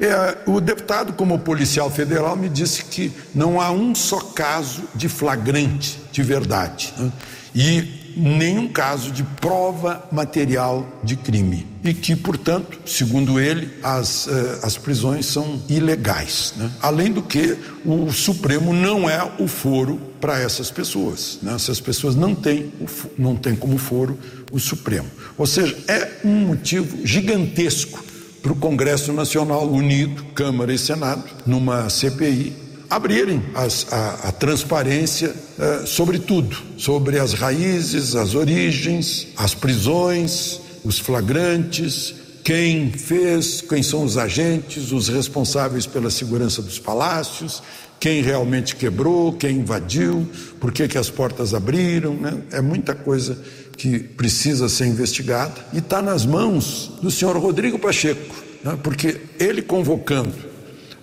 É, 0.00 0.38
o 0.46 0.60
deputado, 0.60 1.12
como 1.12 1.40
policial 1.40 1.90
federal, 1.90 2.36
me 2.36 2.48
disse 2.48 2.84
que 2.84 3.12
não 3.34 3.60
há 3.60 3.70
um 3.72 3.94
só 3.94 4.20
caso 4.20 4.82
de 4.94 5.08
flagrante 5.08 5.98
de 6.12 6.22
verdade. 6.22 6.94
Né? 6.96 7.12
E 7.54 7.97
nenhum 8.18 8.68
caso 8.68 9.12
de 9.12 9.22
prova 9.22 10.04
material 10.10 10.86
de 11.02 11.16
crime 11.16 11.66
e 11.84 11.94
que, 11.94 12.16
portanto, 12.16 12.78
segundo 12.84 13.38
ele, 13.38 13.70
as, 13.82 14.26
eh, 14.26 14.58
as 14.62 14.76
prisões 14.76 15.26
são 15.26 15.62
ilegais. 15.68 16.52
Né? 16.56 16.70
Além 16.82 17.12
do 17.12 17.22
que, 17.22 17.56
o 17.84 18.10
Supremo 18.10 18.72
não 18.72 19.08
é 19.08 19.22
o 19.38 19.46
foro 19.46 20.00
para 20.20 20.38
essas 20.40 20.70
pessoas. 20.70 21.38
Né? 21.40 21.54
Essas 21.54 21.80
pessoas 21.80 22.14
não 22.14 22.34
têm, 22.34 22.72
não 23.16 23.36
têm 23.36 23.54
como 23.54 23.78
foro 23.78 24.18
o 24.50 24.58
Supremo. 24.58 25.08
Ou 25.36 25.46
seja, 25.46 25.76
é 25.86 26.18
um 26.24 26.46
motivo 26.46 27.06
gigantesco 27.06 28.04
para 28.42 28.52
o 28.52 28.56
Congresso 28.56 29.12
Nacional 29.12 29.68
unido, 29.68 30.24
Câmara 30.34 30.72
e 30.72 30.78
Senado, 30.78 31.24
numa 31.46 31.88
CPI, 31.88 32.67
abrirem 32.88 33.42
as, 33.54 33.86
a, 33.92 34.28
a, 34.28 34.32
transparência 34.32 35.34
uh, 35.58 35.86
sobre 35.86 36.18
tudo, 36.18 36.56
sobre 36.76 37.18
as 37.18 37.34
raízes, 37.34 38.14
as 38.16 38.34
origens, 38.34 39.28
as 39.36 39.54
prisões, 39.54 40.60
os 40.84 40.98
flagrantes, 40.98 42.14
quem 42.42 42.90
fez, 42.90 43.60
quem 43.60 43.82
são 43.82 44.04
os 44.04 44.16
agentes, 44.16 44.90
os 44.90 45.08
responsáveis 45.08 45.86
pela 45.86 46.10
segurança 46.10 46.62
dos 46.62 46.78
palácios, 46.78 47.62
quem 48.00 48.22
realmente 48.22 48.74
quebrou, 48.74 49.34
quem 49.34 49.56
invadiu, 49.56 50.26
por 50.58 50.72
que, 50.72 50.88
que 50.88 50.96
as 50.96 51.10
portas 51.10 51.52
abriram, 51.52 52.14
né? 52.14 52.40
é 52.52 52.62
muita 52.62 52.94
coisa 52.94 53.38
que 53.76 53.98
precisa 53.98 54.68
ser 54.68 54.86
investigada 54.86 55.54
e 55.74 55.78
está 55.78 56.00
nas 56.00 56.24
mãos 56.24 56.92
do 57.02 57.10
senhor 57.10 57.36
Rodrigo 57.36 57.78
Pacheco, 57.78 58.34
né? 58.64 58.78
porque 58.82 59.20
ele 59.38 59.60
convocando 59.60 60.47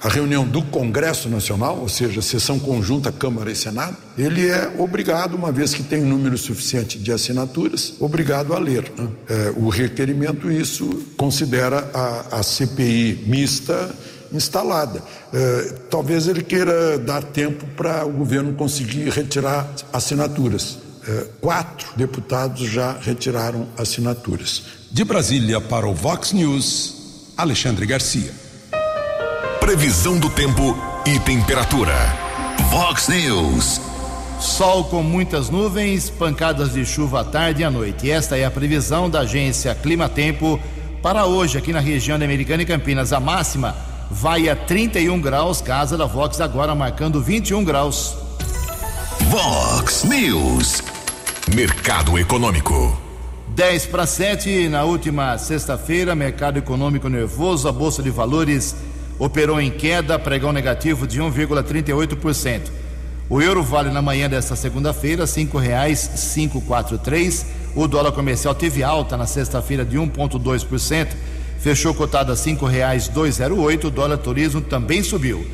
a 0.05 0.07
reunião 0.07 0.47
do 0.47 0.61
Congresso 0.61 1.27
Nacional, 1.29 1.79
ou 1.79 1.89
seja, 1.89 2.21
sessão 2.21 2.59
conjunta 2.59 3.11
Câmara 3.11 3.51
e 3.51 3.55
Senado, 3.55 3.97
ele 4.15 4.47
é 4.47 4.71
obrigado, 4.77 5.33
uma 5.33 5.51
vez 5.51 5.73
que 5.73 5.81
tem 5.81 6.03
um 6.03 6.07
número 6.07 6.37
suficiente 6.37 6.99
de 6.99 7.11
assinaturas, 7.11 7.95
obrigado 7.99 8.53
a 8.53 8.59
ler 8.59 8.83
né? 8.95 9.07
é, 9.27 9.53
o 9.57 9.67
requerimento. 9.67 10.51
Isso 10.51 10.87
considera 11.17 11.89
a, 11.91 12.39
a 12.39 12.43
CPI 12.43 13.23
mista 13.25 13.95
instalada. 14.31 15.01
É, 15.33 15.73
talvez 15.89 16.27
ele 16.27 16.43
queira 16.43 16.99
dar 16.99 17.23
tempo 17.23 17.65
para 17.75 18.05
o 18.05 18.11
governo 18.11 18.53
conseguir 18.53 19.09
retirar 19.09 19.67
assinaturas. 19.91 20.77
É, 21.07 21.25
quatro 21.41 21.87
deputados 21.95 22.69
já 22.69 22.95
retiraram 23.01 23.67
assinaturas. 23.75 24.65
De 24.91 25.03
Brasília 25.03 25.59
para 25.59 25.87
o 25.87 25.95
Vox 25.95 26.31
News, 26.31 27.31
Alexandre 27.35 27.87
Garcia. 27.87 28.44
Previsão 29.65 30.19
do 30.19 30.29
tempo 30.29 30.77
e 31.07 31.19
temperatura. 31.21 31.95
Vox 32.69 33.07
News. 33.07 33.81
Sol 34.39 34.83
com 34.83 35.01
muitas 35.01 35.49
nuvens, 35.49 36.07
pancadas 36.07 36.73
de 36.73 36.85
chuva 36.85 37.21
à 37.21 37.23
tarde 37.23 37.63
e 37.63 37.65
à 37.65 37.71
noite. 37.71 38.11
Esta 38.11 38.37
é 38.37 38.45
a 38.45 38.51
previsão 38.51 39.09
da 39.09 39.21
agência 39.21 39.73
Clima 39.73 40.07
Tempo 40.07 40.59
para 41.01 41.25
hoje 41.25 41.57
aqui 41.57 41.73
na 41.73 41.79
região 41.79 42.19
da 42.19 42.25
Americana 42.25 42.61
e 42.61 42.65
Campinas. 42.67 43.11
A 43.11 43.19
máxima 43.19 43.75
vai 44.11 44.47
a 44.47 44.55
31 44.55 45.19
graus, 45.19 45.61
casa 45.61 45.97
da 45.97 46.05
Vox 46.05 46.39
agora 46.39 46.75
marcando 46.75 47.19
21 47.19 47.63
graus. 47.63 48.15
Vox 49.31 50.03
News. 50.03 50.83
Mercado 51.55 52.19
Econômico. 52.19 52.95
10 53.47 53.87
para 53.87 54.05
7 54.05 54.69
na 54.69 54.83
última 54.83 55.39
sexta-feira, 55.39 56.13
mercado 56.13 56.59
econômico 56.59 57.09
nervoso, 57.09 57.67
a 57.67 57.71
bolsa 57.71 58.03
de 58.03 58.11
valores 58.11 58.75
operou 59.19 59.59
em 59.59 59.71
queda, 59.71 60.19
pregão 60.19 60.51
negativo 60.51 61.07
de 61.07 61.21
1,38%. 61.21 62.61
O 63.29 63.41
euro 63.41 63.63
vale 63.63 63.89
na 63.89 64.01
manhã 64.01 64.29
desta 64.29 64.55
segunda-feira 64.55 65.25
quatro 66.61 66.97
três. 66.97 67.45
O 67.75 67.87
dólar 67.87 68.11
comercial 68.11 68.53
teve 68.53 68.83
alta 68.83 69.17
na 69.17 69.25
sexta-feira 69.25 69.83
de 69.83 69.97
1,2%, 69.97 71.07
fechou 71.59 71.93
cotado 71.93 72.31
a 72.31 72.35
zero 73.31 73.59
oito. 73.59 73.87
O 73.87 73.91
dólar 73.91 74.17
turismo 74.17 74.61
também 74.61 75.01
subiu 75.01 75.45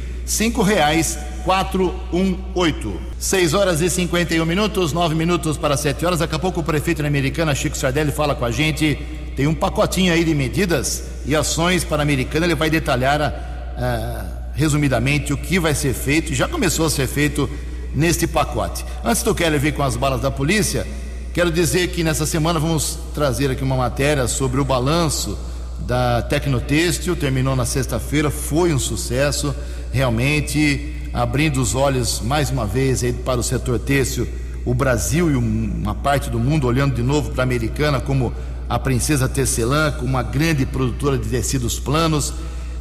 um 2.13 2.37
oito. 2.55 2.99
Seis 3.17 3.53
horas 3.53 3.81
e 3.81 3.89
51 3.89 4.45
minutos, 4.45 4.93
nove 4.93 5.15
minutos 5.15 5.57
para 5.57 5.75
sete 5.75 6.05
horas. 6.05 6.19
Daqui 6.19 6.35
a 6.35 6.39
pouco 6.39 6.59
o 6.59 6.63
prefeito 6.63 7.01
da 7.01 7.07
Americana 7.07 7.55
Chico 7.55 7.77
Sardelli 7.77 8.11
fala 8.11 8.35
com 8.35 8.45
a 8.45 8.51
gente. 8.51 8.97
Tem 9.35 9.47
um 9.47 9.53
pacotinho 9.53 10.13
aí 10.13 10.23
de 10.23 10.35
medidas 10.35 11.03
e 11.25 11.35
ações 11.35 11.83
para 11.83 11.99
a 11.99 12.03
Americana. 12.03 12.45
Ele 12.45 12.55
vai 12.55 12.69
detalhar 12.69 13.21
a 13.21 13.50
ah, 13.77 14.25
resumidamente 14.53 15.33
o 15.33 15.37
que 15.37 15.59
vai 15.59 15.73
ser 15.73 15.93
feito, 15.93 16.33
já 16.33 16.47
começou 16.47 16.85
a 16.85 16.89
ser 16.89 17.07
feito 17.07 17.49
neste 17.95 18.27
pacote. 18.27 18.85
Antes 19.03 19.23
do 19.23 19.33
Keller 19.35 19.59
vir 19.59 19.73
com 19.73 19.83
as 19.83 19.95
balas 19.95 20.21
da 20.21 20.31
polícia, 20.31 20.85
quero 21.33 21.51
dizer 21.51 21.89
que 21.89 22.03
nessa 22.03 22.25
semana 22.25 22.59
vamos 22.59 22.99
trazer 23.13 23.51
aqui 23.51 23.63
uma 23.63 23.75
matéria 23.75 24.27
sobre 24.27 24.59
o 24.59 24.65
balanço 24.65 25.37
da 25.79 26.21
Tecnotêxtil, 26.21 27.15
terminou 27.15 27.55
na 27.55 27.65
sexta-feira, 27.65 28.29
foi 28.29 28.73
um 28.73 28.79
sucesso, 28.79 29.53
realmente 29.91 30.95
abrindo 31.13 31.61
os 31.61 31.75
olhos 31.75 32.21
mais 32.21 32.49
uma 32.49 32.65
vez 32.65 33.03
aí 33.03 33.11
para 33.11 33.39
o 33.39 33.43
setor 33.43 33.79
têxtil, 33.79 34.27
o 34.63 34.73
Brasil 34.73 35.29
e 35.31 35.35
uma 35.35 35.95
parte 35.95 36.29
do 36.29 36.39
mundo 36.39 36.67
olhando 36.67 36.95
de 36.95 37.01
novo 37.01 37.31
para 37.31 37.41
a 37.41 37.43
americana 37.43 37.99
como 37.99 38.31
a 38.69 38.79
princesa 38.79 39.27
tecelã, 39.27 39.91
como 39.91 40.07
uma 40.07 40.23
grande 40.23 40.65
produtora 40.65 41.17
de 41.17 41.27
tecidos 41.27 41.79
planos 41.79 42.33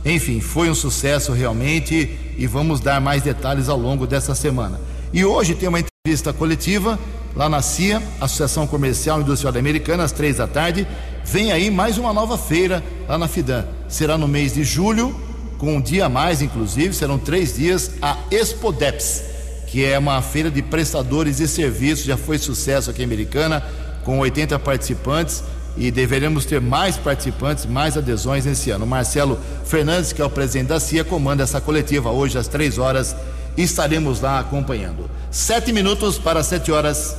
enfim, 0.04 0.40
foi 0.40 0.70
um 0.70 0.74
sucesso 0.74 1.32
realmente 1.32 2.18
e 2.38 2.46
vamos 2.46 2.80
dar 2.80 3.00
mais 3.00 3.22
detalhes 3.22 3.68
ao 3.68 3.78
longo 3.78 4.06
dessa 4.06 4.34
semana. 4.34 4.80
E 5.12 5.24
hoje 5.24 5.54
tem 5.54 5.68
uma 5.68 5.80
entrevista 5.80 6.32
coletiva 6.32 6.98
lá 7.36 7.48
na 7.48 7.60
CIA, 7.60 8.02
Associação 8.20 8.66
Comercial 8.66 9.18
e 9.18 9.22
Industrial 9.22 9.54
Americana, 9.56 10.04
às 10.04 10.12
três 10.12 10.36
da 10.38 10.46
tarde. 10.46 10.86
Vem 11.24 11.52
aí 11.52 11.70
mais 11.70 11.98
uma 11.98 12.12
nova 12.12 12.38
feira 12.38 12.82
lá 13.08 13.18
na 13.18 13.28
Fidan. 13.28 13.64
Será 13.88 14.16
no 14.16 14.26
mês 14.26 14.54
de 14.54 14.64
julho, 14.64 15.14
com 15.58 15.76
um 15.76 15.80
dia 15.80 16.06
a 16.06 16.08
mais, 16.08 16.40
inclusive, 16.40 16.94
serão 16.94 17.18
três 17.18 17.56
dias, 17.56 17.92
a 18.00 18.16
Expodeps, 18.30 19.22
que 19.66 19.84
é 19.84 19.98
uma 19.98 20.22
feira 20.22 20.50
de 20.50 20.62
prestadores 20.62 21.36
de 21.36 21.46
serviços, 21.46 22.06
já 22.06 22.16
foi 22.16 22.38
sucesso 22.38 22.90
aqui 22.90 23.02
em 23.02 23.04
Americana, 23.04 23.62
com 24.02 24.18
80 24.18 24.58
participantes 24.58 25.44
e 25.76 25.90
deveremos 25.90 26.44
ter 26.44 26.60
mais 26.60 26.96
participantes, 26.96 27.66
mais 27.66 27.96
adesões 27.96 28.44
nesse 28.44 28.70
ano. 28.70 28.86
Marcelo 28.86 29.38
Fernandes, 29.64 30.12
que 30.12 30.20
é 30.20 30.24
o 30.24 30.30
presidente 30.30 30.68
da 30.68 30.80
CIA, 30.80 31.04
comanda 31.04 31.42
essa 31.42 31.60
coletiva 31.60 32.10
hoje 32.10 32.38
às 32.38 32.48
três 32.48 32.78
horas. 32.78 33.14
Estaremos 33.56 34.20
lá 34.20 34.38
acompanhando. 34.40 35.10
Sete 35.30 35.72
minutos 35.72 36.18
para 36.18 36.42
sete 36.42 36.70
horas. 36.72 37.16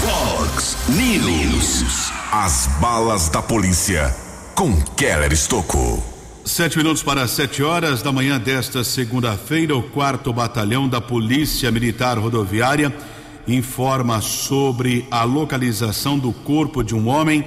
Fox 0.00 0.76
News. 0.88 2.12
As 2.32 2.68
balas 2.80 3.28
da 3.28 3.42
polícia 3.42 4.14
com 4.54 4.74
Keller 4.96 5.32
Estocou. 5.32 6.02
Sete 6.44 6.78
minutos 6.78 7.02
para 7.02 7.28
sete 7.28 7.62
horas 7.62 8.02
da 8.02 8.10
manhã 8.10 8.40
desta 8.40 8.82
segunda-feira, 8.82 9.76
o 9.76 9.82
quarto 9.82 10.32
batalhão 10.32 10.88
da 10.88 11.00
Polícia 11.00 11.70
Militar 11.70 12.18
Rodoviária 12.18 12.92
informa 13.48 14.20
sobre 14.20 15.06
a 15.10 15.24
localização 15.24 16.18
do 16.18 16.32
corpo 16.32 16.82
de 16.82 16.94
um 16.94 17.08
homem 17.08 17.44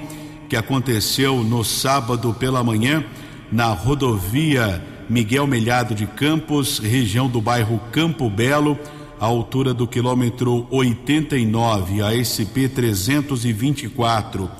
que 0.48 0.56
aconteceu 0.56 1.42
no 1.42 1.64
sábado 1.64 2.34
pela 2.34 2.62
manhã 2.64 3.04
na 3.50 3.68
rodovia 3.68 4.82
Miguel 5.08 5.46
Melhado 5.46 5.94
de 5.94 6.06
Campos, 6.06 6.78
região 6.78 7.28
do 7.28 7.40
bairro 7.40 7.80
Campo 7.92 8.28
Belo, 8.30 8.78
à 9.20 9.26
altura 9.26 9.72
do 9.72 9.86
quilômetro 9.86 10.66
89, 10.70 12.02
a 12.02 12.12
SP 12.24 12.68
324. 12.68 14.50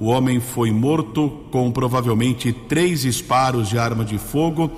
O 0.00 0.06
homem 0.06 0.40
foi 0.40 0.70
morto 0.70 1.28
com 1.50 1.70
provavelmente 1.70 2.52
três 2.52 3.02
disparos 3.02 3.68
de 3.68 3.78
arma 3.78 4.04
de 4.04 4.16
fogo. 4.16 4.70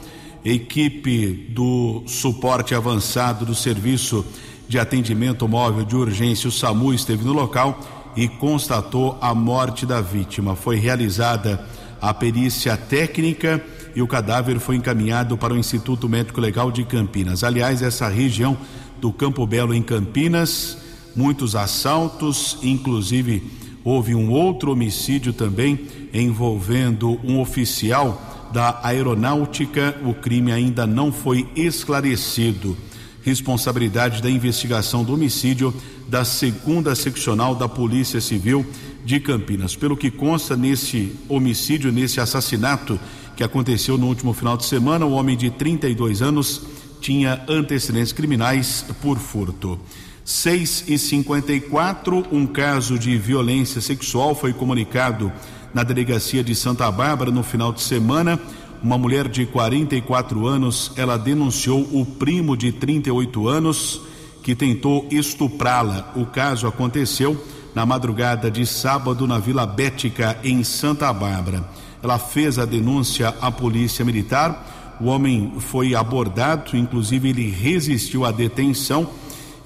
Equipe 0.45 1.49
do 1.51 2.03
suporte 2.07 2.75
avançado 2.75 3.45
do 3.45 3.55
serviço 3.55 4.25
de 4.71 4.79
atendimento 4.79 5.49
móvel 5.49 5.85
de 5.85 5.97
urgência, 5.97 6.47
o 6.47 6.53
SAMU, 6.53 6.95
esteve 6.95 7.25
no 7.25 7.33
local 7.33 7.81
e 8.15 8.29
constatou 8.29 9.19
a 9.21 9.35
morte 9.35 9.85
da 9.85 10.01
vítima. 10.01 10.55
Foi 10.55 10.77
realizada 10.77 11.67
a 12.01 12.15
perícia 12.15 12.77
técnica 12.77 13.61
e 13.97 14.01
o 14.01 14.07
cadáver 14.07 14.61
foi 14.61 14.77
encaminhado 14.77 15.37
para 15.37 15.53
o 15.53 15.59
Instituto 15.59 16.09
Médico 16.09 16.41
Legal 16.41 16.71
de 16.71 16.85
Campinas. 16.85 17.43
Aliás, 17.43 17.83
essa 17.83 18.07
região 18.07 18.57
do 19.01 19.13
Campo 19.13 19.45
Belo 19.45 19.75
em 19.75 19.83
Campinas, 19.83 20.79
muitos 21.17 21.57
assaltos, 21.57 22.57
inclusive 22.63 23.43
houve 23.83 24.15
um 24.15 24.31
outro 24.31 24.71
homicídio 24.71 25.33
também 25.33 25.81
envolvendo 26.15 27.19
um 27.25 27.41
oficial 27.41 28.23
da 28.53 28.79
aeronáutica. 28.85 29.97
O 30.05 30.15
crime 30.15 30.53
ainda 30.53 30.87
não 30.87 31.11
foi 31.11 31.49
esclarecido 31.57 32.77
responsabilidade 33.23 34.23
da 34.23 34.31
investigação 34.31 35.05
do 35.05 35.15
homicídio 35.15 35.75
da 36.09 36.25
segunda 36.25 36.95
seccional 36.95 37.55
da 37.55 37.69
Polícia 37.69 38.21
Civil 38.21 38.67
de 39.05 39.21
Campinas. 39.21 39.77
Pelo 39.77 39.97
que 39.97 40.11
consta 40.11 40.57
nesse 40.57 41.13
homicídio, 41.29 41.93
nesse 41.93 42.21
assassinato 42.21 42.99
que 43.37 43.45
aconteceu 43.45 43.97
no 43.97 44.07
último 44.07 44.33
final 44.33 44.57
de 44.57 44.65
semana, 44.65 45.07
o 45.07 45.13
homem 45.13 45.37
de 45.37 45.51
32 45.51 46.23
anos 46.23 46.63
tinha 47.01 47.43
antecedentes 47.49 48.13
criminais 48.13 48.85
por 49.01 49.19
furto. 49.19 49.79
6 50.25 50.85
e 50.89 50.99
54 50.99 52.27
um 52.31 52.47
caso 52.47 52.99
de 52.99 53.17
violência 53.17 53.81
sexual 53.81 54.35
foi 54.35 54.53
comunicado 54.53 55.33
na 55.73 55.83
delegacia 55.83 56.45
de 56.45 56.55
Santa 56.55 56.91
Bárbara 56.91 57.31
no 57.31 57.43
final 57.43 57.73
de 57.73 57.81
semana 57.81 58.39
uma 58.83 58.97
mulher 58.97 59.29
de 59.29 59.45
44 59.47 60.47
anos, 60.47 60.93
ela 60.97 61.19
denunciou 61.19 61.87
o 61.93 62.05
primo 62.05 62.57
de 62.57 62.73
38 62.73 63.49
anos 63.49 64.01
que 64.43 64.55
tentou 64.55 65.07
estuprá-la. 65.11 66.13
O 66.17 66.25
caso 66.25 66.67
aconteceu 66.67 67.43
na 67.75 67.85
madrugada 67.85 68.51
de 68.51 68.67
sábado 68.67 69.27
na 69.27 69.39
Vila 69.39 69.67
Bética, 69.67 70.39
em 70.43 70.65
Santa 70.65 71.13
Bárbara. 71.13 71.69
Ela 72.03 72.19
fez 72.19 72.59
a 72.59 72.65
denúncia 72.65 73.35
à 73.41 73.51
Polícia 73.51 74.05
Militar. 74.05 74.97
O 75.01 75.07
homem 75.07 75.53
foi 75.59 75.95
abordado, 75.95 76.77
inclusive 76.77 77.29
ele 77.29 77.51
resistiu 77.51 78.25
à 78.25 78.33
detenção 78.33 79.09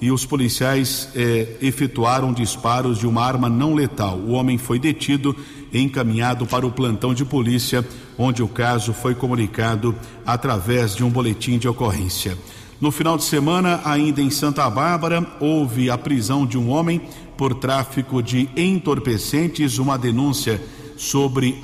e 0.05 0.11
os 0.11 0.23
policiais 0.23 1.09
eh, 1.15 1.57
efetuaram 1.59 2.31
disparos 2.31 2.99
de 2.99 3.07
uma 3.07 3.25
arma 3.25 3.49
não 3.49 3.73
letal. 3.73 4.19
O 4.19 4.33
homem 4.33 4.55
foi 4.55 4.77
detido 4.77 5.35
encaminhado 5.73 6.45
para 6.45 6.63
o 6.63 6.71
plantão 6.71 7.11
de 7.11 7.25
polícia, 7.25 7.83
onde 8.15 8.43
o 8.43 8.47
caso 8.47 8.93
foi 8.93 9.15
comunicado 9.15 9.95
através 10.23 10.95
de 10.95 11.03
um 11.03 11.09
boletim 11.09 11.57
de 11.57 11.67
ocorrência. 11.67 12.37
No 12.79 12.91
final 12.91 13.17
de 13.17 13.23
semana, 13.23 13.81
ainda 13.83 14.21
em 14.21 14.29
Santa 14.29 14.69
Bárbara, 14.69 15.25
houve 15.39 15.89
a 15.89 15.97
prisão 15.97 16.45
de 16.45 16.55
um 16.55 16.69
homem 16.69 17.01
por 17.35 17.55
tráfico 17.55 18.21
de 18.21 18.47
entorpecentes. 18.55 19.79
Uma 19.79 19.97
denúncia 19.97 20.61
sobre 20.95 21.57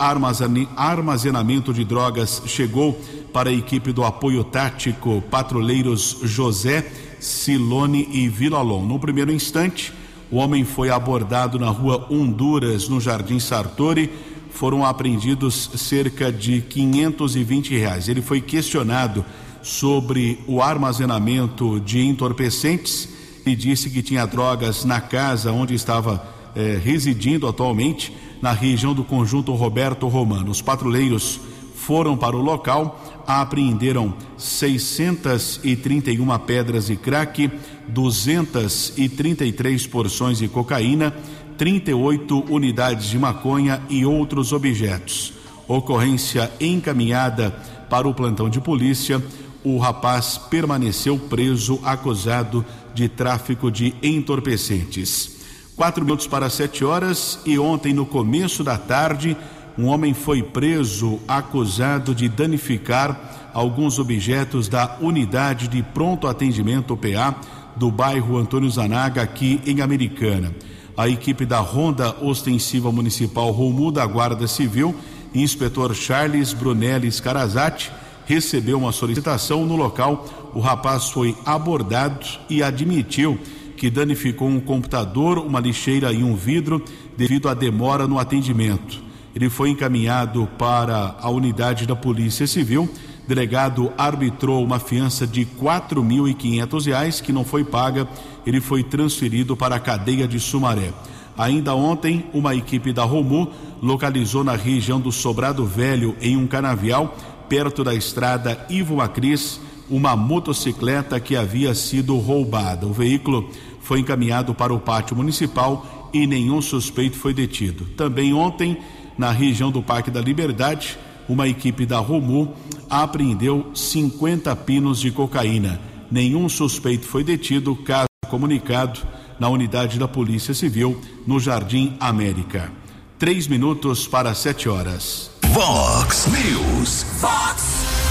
armazenamento 0.75 1.71
de 1.71 1.85
drogas 1.85 2.41
chegou 2.47 2.99
para 3.31 3.51
a 3.51 3.53
equipe 3.53 3.93
do 3.93 4.03
apoio 4.03 4.43
tático 4.43 5.21
Patrulheiros 5.29 6.17
José, 6.23 6.91
Silone 7.21 8.09
e 8.11 8.27
Vilalon. 8.27 8.85
No 8.85 8.99
primeiro 8.99 9.31
instante, 9.31 9.93
o 10.29 10.37
homem 10.37 10.65
foi 10.65 10.89
abordado 10.89 11.57
na 11.59 11.69
rua 11.69 12.07
Honduras, 12.09 12.89
no 12.89 12.99
Jardim 12.99 13.39
Sartori. 13.39 14.09
Foram 14.49 14.83
apreendidos 14.83 15.69
cerca 15.75 16.31
de 16.31 16.61
520 16.61 17.77
reais. 17.77 18.09
Ele 18.09 18.21
foi 18.21 18.41
questionado 18.41 19.23
sobre 19.61 20.39
o 20.47 20.61
armazenamento 20.61 21.79
de 21.79 22.03
entorpecentes 22.05 23.07
e 23.45 23.55
disse 23.55 23.89
que 23.89 24.01
tinha 24.01 24.25
drogas 24.25 24.83
na 24.83 24.99
casa 24.99 25.51
onde 25.51 25.73
estava 25.73 26.25
eh, 26.55 26.79
residindo 26.83 27.47
atualmente, 27.47 28.15
na 28.41 28.51
região 28.51 28.93
do 28.93 29.03
conjunto 29.03 29.53
Roberto 29.53 30.07
Romano. 30.07 30.49
Os 30.49 30.61
patrulheiros 30.61 31.39
foram 31.75 32.17
para 32.17 32.35
o 32.35 32.41
local 32.41 32.99
apreenderam 33.27 34.13
631 34.37 36.37
pedras 36.39 36.87
de 36.87 36.95
crack, 36.95 37.51
233 37.87 39.87
porções 39.87 40.37
de 40.37 40.47
cocaína, 40.47 41.13
38 41.57 42.45
unidades 42.49 43.07
de 43.07 43.19
maconha 43.19 43.81
e 43.89 44.05
outros 44.05 44.51
objetos. 44.51 45.33
Ocorrência 45.67 46.51
encaminhada 46.59 47.51
para 47.89 48.07
o 48.07 48.13
plantão 48.13 48.49
de 48.49 48.59
polícia. 48.59 49.21
O 49.63 49.77
rapaz 49.77 50.37
permaneceu 50.37 51.17
preso, 51.17 51.79
acusado 51.83 52.65
de 52.93 53.07
tráfico 53.07 53.69
de 53.69 53.93
entorpecentes. 54.01 55.39
Quatro 55.75 56.03
minutos 56.03 56.27
para 56.27 56.49
sete 56.49 56.83
horas 56.83 57.39
e 57.45 57.57
ontem, 57.57 57.93
no 57.93 58.05
começo 58.05 58.63
da 58.63 58.77
tarde, 58.77 59.37
um 59.77 59.87
homem 59.87 60.13
foi 60.13 60.43
preso 60.43 61.19
acusado 61.27 62.13
de 62.13 62.27
danificar 62.27 63.49
alguns 63.53 63.99
objetos 63.99 64.67
da 64.67 64.97
unidade 65.01 65.67
de 65.67 65.81
pronto 65.81 66.27
atendimento 66.27 66.97
PA 66.97 67.35
do 67.75 67.89
bairro 67.89 68.37
Antônio 68.37 68.69
Zanaga, 68.69 69.21
aqui 69.21 69.61
em 69.65 69.81
Americana. 69.81 70.53
A 70.95 71.07
equipe 71.07 71.45
da 71.45 71.59
Ronda 71.59 72.15
Ostensiva 72.21 72.91
Municipal 72.91 73.49
Romu 73.51 73.91
da 73.91 74.05
Guarda 74.05 74.45
Civil, 74.45 74.93
inspetor 75.33 75.95
Charles 75.95 76.53
Brunelli 76.53 77.11
Scarazati, 77.11 77.91
recebeu 78.25 78.77
uma 78.77 78.91
solicitação 78.91 79.65
no 79.65 79.75
local. 79.75 80.51
O 80.53 80.59
rapaz 80.59 81.09
foi 81.09 81.35
abordado 81.45 82.25
e 82.49 82.61
admitiu 82.61 83.39
que 83.77 83.89
danificou 83.89 84.47
um 84.47 84.59
computador, 84.59 85.39
uma 85.39 85.59
lixeira 85.59 86.11
e 86.11 86.23
um 86.23 86.35
vidro 86.35 86.83
devido 87.17 87.49
à 87.49 87.53
demora 87.53 88.05
no 88.05 88.19
atendimento. 88.19 89.10
Ele 89.35 89.49
foi 89.49 89.69
encaminhado 89.69 90.47
para 90.57 91.15
a 91.19 91.29
unidade 91.29 91.85
da 91.85 91.95
Polícia 91.95 92.45
Civil. 92.45 92.89
Delegado 93.27 93.91
arbitrou 93.97 94.63
uma 94.63 94.79
fiança 94.79 95.25
de 95.25 95.45
quatro 95.45 96.03
mil 96.03 96.27
e 96.27 96.33
quinhentos 96.33 96.85
reais 96.85 97.21
que 97.21 97.31
não 97.31 97.45
foi 97.45 97.63
paga. 97.63 98.07
Ele 98.45 98.59
foi 98.59 98.83
transferido 98.83 99.55
para 99.55 99.75
a 99.75 99.79
cadeia 99.79 100.27
de 100.27 100.39
Sumaré. 100.39 100.91
Ainda 101.37 101.73
ontem, 101.73 102.25
uma 102.33 102.53
equipe 102.55 102.91
da 102.91 103.03
Romu 103.03 103.49
localizou 103.81 104.43
na 104.43 104.55
região 104.55 104.99
do 104.99 105.11
Sobrado 105.11 105.65
Velho, 105.65 106.15
em 106.21 106.35
um 106.35 106.45
canavial, 106.45 107.15
perto 107.47 107.83
da 107.83 107.95
estrada 107.95 108.65
Ivo 108.69 108.97
Macris, 108.97 109.59
uma 109.89 110.15
motocicleta 110.15 111.19
que 111.19 111.35
havia 111.35 111.73
sido 111.73 112.17
roubada. 112.17 112.85
O 112.85 112.93
veículo 112.93 113.49
foi 113.81 113.99
encaminhado 113.99 114.53
para 114.53 114.73
o 114.73 114.79
pátio 114.79 115.15
municipal 115.15 116.09
e 116.13 116.27
nenhum 116.27 116.61
suspeito 116.61 117.17
foi 117.17 117.33
detido. 117.33 117.85
Também 117.97 118.33
ontem, 118.33 118.77
na 119.21 119.29
região 119.29 119.69
do 119.69 119.83
Parque 119.83 120.09
da 120.09 120.19
Liberdade, 120.19 120.97
uma 121.29 121.47
equipe 121.47 121.85
da 121.85 121.99
Romu 121.99 122.55
apreendeu 122.89 123.69
50 123.75 124.55
pinos 124.55 124.99
de 124.99 125.11
cocaína. 125.11 125.79
Nenhum 126.09 126.49
suspeito 126.49 127.05
foi 127.05 127.23
detido, 127.23 127.75
caso 127.75 128.07
comunicado 128.27 128.99
na 129.39 129.47
unidade 129.47 129.99
da 129.99 130.07
Polícia 130.07 130.55
Civil 130.55 130.99
no 131.27 131.39
Jardim 131.39 131.95
América. 131.99 132.71
Três 133.19 133.47
minutos 133.47 134.07
para 134.07 134.33
sete 134.33 134.67
horas. 134.67 135.29
Vox 135.49 136.25
News. 136.25 137.03
Fox 137.19 137.63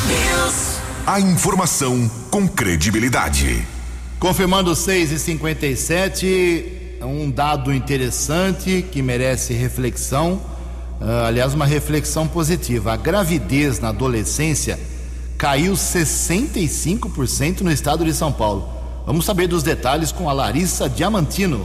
News. 0.06 0.78
A 1.04 1.18
informação 1.18 2.08
com 2.30 2.46
credibilidade. 2.46 3.66
Confirmando 4.20 4.76
6 4.76 5.10
e 5.10 5.18
57 5.18 6.98
um 7.02 7.30
dado 7.30 7.72
interessante 7.72 8.84
que 8.92 9.02
merece 9.02 9.54
reflexão. 9.54 10.59
Uh, 11.00 11.26
aliás, 11.26 11.54
uma 11.54 11.64
reflexão 11.64 12.28
positiva. 12.28 12.92
A 12.92 12.96
gravidez 12.96 13.80
na 13.80 13.88
adolescência 13.88 14.78
caiu 15.38 15.72
65% 15.72 17.62
no 17.62 17.72
estado 17.72 18.04
de 18.04 18.12
São 18.12 18.30
Paulo. 18.30 18.68
Vamos 19.06 19.24
saber 19.24 19.46
dos 19.46 19.62
detalhes 19.62 20.12
com 20.12 20.28
a 20.28 20.32
Larissa 20.32 20.88
Diamantino. 20.88 21.64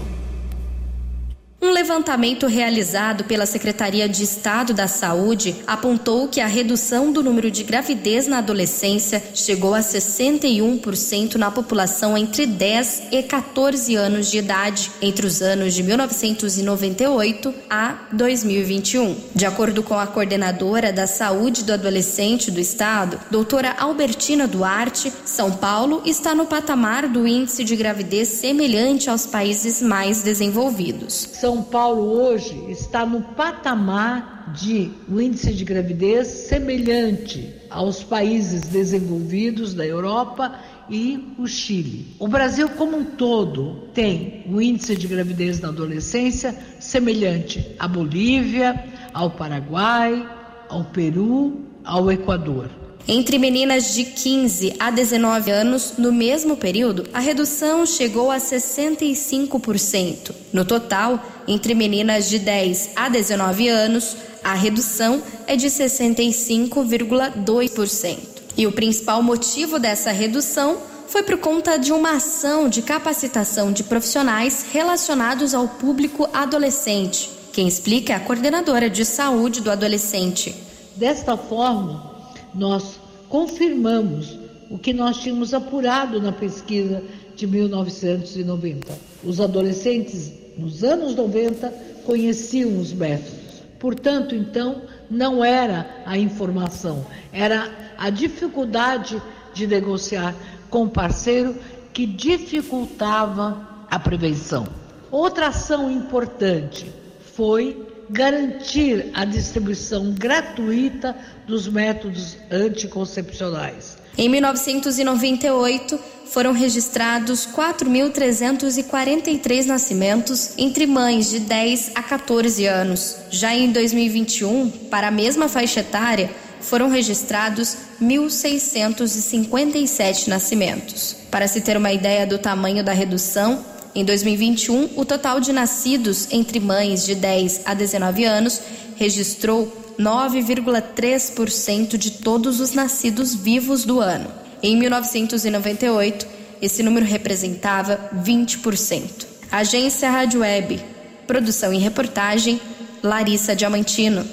Um 1.65 1.71
levantamento 1.71 2.45
realizado 2.45 3.23
pela 3.23 3.47
Secretaria 3.47 4.08
de 4.08 4.23
Estado 4.23 4.71
da 4.71 4.88
Saúde 4.88 5.56
apontou 5.65 6.28
que 6.28 6.39
a 6.39 6.45
redução 6.45 7.12
do 7.12 7.23
número 7.23 7.49
de 7.49 7.63
gravidez 7.63 8.28
na 8.28 8.38
adolescência 8.38 9.21
chegou 9.34 9.73
a 9.73 9.80
61% 9.80 11.36
na 11.36 11.49
população 11.49 12.15
entre 12.15 12.45
10 12.45 13.06
e 13.12 13.23
14 13.23 13.95
anos 13.95 14.30
de 14.30 14.38
idade, 14.38 14.91
entre 15.01 15.25
os 15.25 15.41
anos 15.41 15.73
de 15.73 15.82
1998 15.82 17.51
a 17.67 17.95
2021. 18.12 19.17
De 19.34 19.47
acordo 19.47 19.82
com 19.82 19.97
a 19.97 20.06
coordenadora 20.06 20.93
da 20.93 21.08
Saúde 21.08 21.63
do 21.63 21.73
Adolescente 21.73 22.51
do 22.51 22.60
Estado, 22.60 23.19
doutora 23.32 23.73
Albertina 23.80 24.47
Duarte, 24.47 25.12
São 25.25 25.51
Paulo 25.51 26.04
está 26.06 26.36
no 26.36 26.45
patamar 26.45 27.08
do 27.08 27.28
índice 27.28 27.63
de 27.63 27.75
gravidez 27.75 28.28
semelhante 28.28 29.10
aos 29.10 29.25
países 29.25 29.82
mais 29.82 30.21
desenvolvidos. 30.21 31.28
São 31.34 31.55
são 31.56 31.63
Paulo 31.63 32.02
hoje 32.02 32.65
está 32.70 33.06
no 33.06 33.22
patamar 33.22 34.52
de 34.54 34.91
um 35.08 35.22
índice 35.22 35.54
de 35.54 35.63
gravidez 35.63 36.28
semelhante 36.28 37.54
aos 37.70 38.04
países 38.04 38.63
desenvolvidos 38.63 39.74
da 39.74 39.86
Europa 39.86 40.60
e 40.89 41.34
o 41.39 41.48
Chile. 41.48 42.13
O 42.20 42.28
Brasil 42.28 42.68
como 42.68 42.98
um 42.98 43.06
todo 43.06 43.88
tem 43.94 44.44
um 44.50 44.60
índice 44.60 44.98
de 44.98 45.08
gravidez 45.08 45.62
na 45.62 45.70
adolescência 45.70 46.54
semelhante 46.78 47.65
à 47.80 47.88
Bolívia, 47.88 48.84
ao 49.13 49.32
Paraguai, 49.32 50.30
ao 50.68 50.84
Peru, 50.84 51.62
ao 51.86 52.12
Equador. 52.12 52.70
Entre 53.08 53.38
meninas 53.38 53.94
de 53.94 54.04
15 54.04 54.78
a 54.80 54.89
19 54.89 55.52
anos, 55.52 55.94
no 55.96 56.12
mesmo 56.12 56.58
período, 56.58 57.06
a 57.13 57.20
redução 57.20 57.86
chegou 57.86 58.32
a 58.32 58.38
65%. 58.38 60.32
No 60.52 60.65
total, 60.65 61.24
entre 61.48 61.76
meninas 61.76 62.28
de 62.28 62.39
10 62.39 62.94
a 62.96 63.08
19 63.08 63.68
anos, 63.68 64.18
a 64.44 64.56
redução 64.56 65.22
é 65.46 65.56
de 65.56 65.68
65,2%. 65.68 68.18
E 68.58 68.65
o 68.65 68.72
principal 68.72 69.22
motivo 69.22 69.78
dessa 69.78 70.12
redução 70.12 70.80
foi 71.08 71.22
por 71.22 71.38
conta 71.38 71.78
de 71.78 71.94
uma 71.94 72.13
ação 72.13 72.68
de 72.68 72.82
capacitação 72.82 73.72
de 73.72 73.84
profissionais 73.84 74.65
relacionados 74.72 75.54
ao 75.54 75.68
público 75.68 76.28
adolescente. 76.34 77.30
Quem 77.54 77.68
explica 77.68 78.13
é 78.13 78.15
a 78.15 78.20
coordenadora 78.20 78.89
de 78.89 79.06
saúde 79.06 79.62
do 79.62 79.70
adolescente. 79.70 80.56
Desta 80.96 81.38
forma, 81.38 82.14
nós 82.56 83.00
confirmamos 83.30 84.39
o 84.70 84.78
que 84.78 84.94
nós 84.94 85.18
tínhamos 85.18 85.54
apurado 85.54 86.22
na 86.22 86.32
pesquisa 86.32 87.04
de 87.36 87.46
1990. 87.46 88.98
Os 89.24 89.39
adolescentes 89.39 90.32
nos 90.58 90.84
anos 90.84 91.15
90 91.15 91.70
conheciam 92.06 92.80
os 92.80 92.94
métodos. 92.94 93.63
Portanto, 93.80 94.34
então, 94.34 94.84
não 95.10 95.44
era 95.44 96.04
a 96.06 96.18
informação, 96.18 97.06
era 97.32 97.70
a 97.98 98.10
dificuldade 98.10 99.22
de 99.54 99.68
negociar 99.68 100.34
com 100.70 100.84
o 100.84 100.89
parceiro 100.89 101.56
que 101.94 102.06
dificultava 102.06 103.86
a 103.89 104.00
prevenção. 104.00 104.68
Outra 105.12 105.48
ação 105.48 105.91
importante 105.91 106.91
foi 107.36 107.86
garantir 108.10 109.12
a 109.13 109.26
distribuição 109.26 110.12
gratuita 110.12 111.15
dos 111.48 111.68
métodos 111.68 112.38
anticoncepcionais. 112.52 113.98
Em 114.18 114.30
1998, 114.30 116.00
foram 116.26 116.54
registrados 116.54 117.46
4.343 117.48 119.65
nascimentos 119.65 120.54
entre 120.58 120.86
mães 120.86 121.30
de 121.30 121.39
10 121.39 121.91
a 121.96 122.02
14 122.02 122.65
anos. 122.65 123.18
Já 123.30 123.54
em 123.54 123.70
2021, 123.72 124.70
para 124.89 125.10
a 125.10 125.12
mesma 125.12 125.50
faixa 125.50 125.82
etária, 125.82 126.32
foram 126.62 126.89
registrados 126.89 127.76
1.657 128.02 130.28
nascimentos. 130.28 131.18
Para 131.30 131.48
se 131.48 131.62
ter 131.62 131.78
uma 131.78 131.94
ideia 131.94 132.26
do 132.26 132.39
tamanho 132.39 132.84
da 132.84 132.94
redução, 132.94 133.63
em 133.96 134.04
2021, 134.04 134.90
o 134.98 135.06
total 135.06 135.40
de 135.40 135.54
nascidos 135.54 136.28
entre 136.30 136.60
mães 136.60 137.06
de 137.06 137.16
10 137.16 137.62
a 137.64 137.74
19 137.74 138.26
anos 138.26 138.62
registrou 138.98 139.72
9,3% 139.98 141.96
de 141.98 142.12
todos 142.12 142.60
os 142.60 142.74
nascidos 142.74 143.34
vivos 143.34 143.86
do 143.86 144.02
ano. 144.02 144.30
Em 144.62 144.76
1998, 144.76 146.28
esse 146.62 146.84
número 146.84 147.06
representava 147.06 148.12
20%. 148.14 149.26
Agência 149.50 150.12
Rádio 150.12 150.42
Web. 150.42 150.84
Produção 151.26 151.74
e 151.74 151.78
reportagem 151.78 152.60
Larissa 153.02 153.56
Diamantino. 153.56 154.26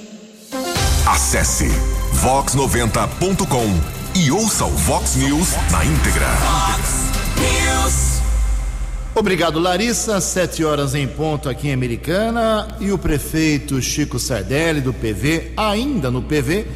Acesse 1.07 1.69
vox90.com 2.25 4.19
e 4.19 4.31
ouça 4.33 4.65
o 4.65 4.71
Vox 4.71 5.15
News 5.15 5.51
na 5.71 5.85
íntegra. 5.85 7.02
Obrigado, 9.15 9.61
Larissa. 9.61 10.23
Sete 10.23 10.65
horas 10.65 10.95
em 10.95 11.07
ponto 11.07 11.47
aqui 11.51 11.69
em 11.69 11.75
Americana. 11.75 12.67
E 12.81 12.91
o 12.91 12.97
prefeito 12.97 13.81
Chico 13.83 14.19
Sardelli, 14.19 14.81
do 14.81 14.95
PV, 14.95 15.53
ainda 15.55 16.11
no 16.11 16.23
PV, 16.23 16.67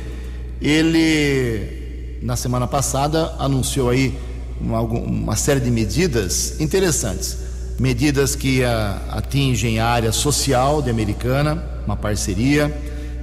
ele, 0.61 2.19
na 2.21 2.37
semana 2.37 2.67
passada, 2.67 3.35
anunciou 3.39 3.89
aí 3.89 4.15
uma, 4.61 4.83
uma 4.83 5.35
série 5.35 5.61
de 5.61 5.71
medidas 5.71 6.61
interessantes. 6.61 7.39
Medidas 7.81 8.37
que 8.37 8.63
a, 8.63 9.01
atingem 9.13 9.79
a 9.79 9.87
área 9.87 10.13
social 10.13 10.83
de 10.83 10.91
Americana, 10.91 11.65
uma 11.87 11.97
parceria. 11.97 12.71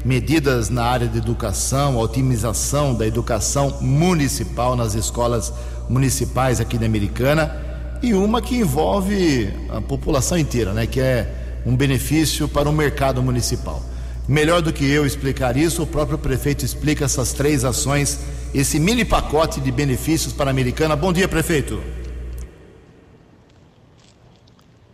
Medidas 0.04 0.72
na 0.72 0.86
área 0.86 1.08
de 1.08 1.20
educação, 1.20 2.00
otimização 2.00 2.96
da 2.96 3.06
educação 3.06 3.78
municipal 3.80 4.76
nas 4.76 4.96
escolas 4.96 5.54
municipais 5.88 6.60
aqui 6.60 6.80
da 6.80 6.88
Americana 6.88 7.73
e 8.04 8.14
uma 8.14 8.42
que 8.42 8.58
envolve 8.58 9.50
a 9.70 9.80
população 9.80 10.38
inteira, 10.38 10.74
né? 10.74 10.86
Que 10.86 11.00
é 11.00 11.62
um 11.66 11.74
benefício 11.74 12.50
para 12.50 12.70
o 12.70 12.74
mercado 12.74 13.24
municipal. 13.24 13.82
Melhor 14.28 14.62
do 14.62 14.74
que 14.74 14.84
eu 14.84 15.06
explicar 15.06 15.56
isso, 15.56 15.84
o 15.84 15.88
próprio 15.88 16.18
prefeito 16.18 16.66
explica 16.66 17.06
essas 17.06 17.32
três 17.32 17.64
ações, 17.64 18.20
esse 18.54 18.78
mini 18.78 19.06
pacote 19.06 19.62
de 19.62 19.72
benefícios 19.72 20.34
para 20.34 20.50
a 20.50 20.52
Americana. 20.52 20.98
Bom 20.98 21.14
dia, 21.14 21.30
prefeito. 21.30 21.82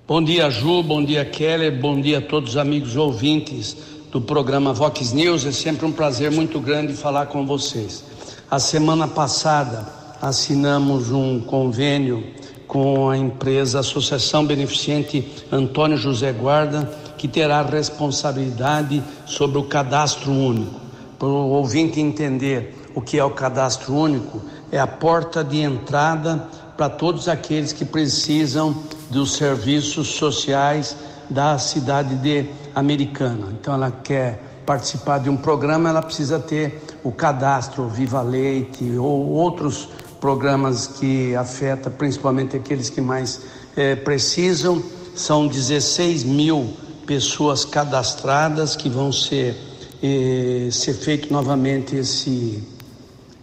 Bom 0.08 0.24
dia, 0.24 0.48
Ju, 0.52 0.84
bom 0.84 1.04
dia, 1.04 1.26
Keller, 1.26 1.80
bom 1.80 2.00
dia 2.00 2.20
a 2.20 2.22
todos 2.22 2.52
os 2.52 2.58
amigos 2.58 2.96
ouvintes 2.96 3.76
do 4.12 4.22
programa 4.22 4.72
Vox 4.72 5.14
News. 5.14 5.48
É 5.48 5.52
sempre 5.52 5.84
um 5.84 5.92
prazer 5.92 6.30
muito 6.32 6.60
grande 6.60 6.94
falar 6.94 7.26
com 7.26 7.44
vocês. 7.44 8.04
A 8.52 8.60
semana 8.60 9.08
passada 9.08 9.88
assinamos 10.22 11.12
um 11.12 11.40
convênio 11.40 12.24
com 12.70 13.10
a 13.10 13.18
empresa 13.18 13.80
Associação 13.80 14.46
Beneficente 14.46 15.28
Antônio 15.52 15.98
José 15.98 16.32
Guarda, 16.32 16.88
que 17.18 17.28
terá 17.28 17.64
responsabilidade 17.64 19.04
sobre 19.26 19.58
o 19.58 19.64
cadastro 19.64 20.32
único. 20.32 20.80
Para 21.18 21.28
o 21.28 21.50
ouvinte 21.50 22.00
entender 22.00 22.80
o 22.94 23.02
que 23.02 23.18
é 23.18 23.26
o 23.26 23.32
cadastro 23.32 23.96
único, 23.96 24.40
é 24.72 24.80
a 24.80 24.86
porta 24.86 25.44
de 25.44 25.60
entrada 25.60 26.48
para 26.78 26.88
todos 26.88 27.28
aqueles 27.28 27.74
que 27.74 27.84
precisam 27.84 28.84
dos 29.10 29.34
serviços 29.34 30.10
sociais 30.10 30.96
da 31.28 31.58
cidade 31.58 32.16
de 32.18 32.46
Americana. 32.76 33.48
Então, 33.60 33.74
ela 33.74 33.90
quer 33.90 34.44
participar 34.64 35.18
de 35.18 35.30
um 35.30 35.36
programa, 35.36 35.90
ela 35.90 36.04
precisa 36.04 36.38
ter 36.38 36.84
o 37.04 37.12
cadastro 37.12 37.90
Viva 37.90 38.22
Leite 38.22 38.96
ou 38.96 39.28
outros 39.30 39.90
programas 40.20 40.88
que 40.88 41.36
afetam 41.36 41.92
principalmente 41.92 42.56
aqueles 42.56 42.90
que 42.90 43.02
mais 43.02 43.42
é, 43.76 43.96
precisam. 43.96 44.84
São 45.16 45.48
16 45.48 46.24
mil 46.24 46.74
pessoas 47.06 47.66
cadastradas 47.66 48.76
que 48.76 48.90
vão 48.90 49.12
ser, 49.12 49.58
é, 50.02 50.70
ser 50.72 50.94
feito 50.94 51.32
novamente 51.34 51.96
esse, 51.96 52.64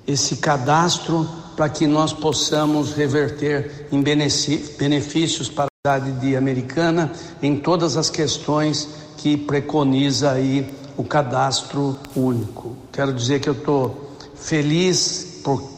esse 0.07 0.37
cadastro 0.37 1.29
para 1.57 1.69
que 1.69 1.87
nós 1.87 2.13
possamos 2.13 2.93
reverter 2.93 3.89
em 3.91 4.03
benefícios 4.03 5.49
para 5.49 5.65
a 5.65 5.99
cidade 5.99 6.21
de 6.21 6.37
Americana 6.37 7.11
em 7.43 7.57
todas 7.57 7.97
as 7.97 8.11
questões 8.11 8.89
que 9.17 9.37
preconiza 9.37 10.33
aí 10.33 10.71
o 10.97 11.03
cadastro 11.03 11.99
único. 12.15 12.77
Quero 12.93 13.13
dizer 13.13 13.41
que 13.41 13.49
eu 13.49 13.55
estou 13.55 14.17
feliz 14.35 15.26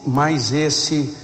mais 0.05 0.51
esse 0.51 1.15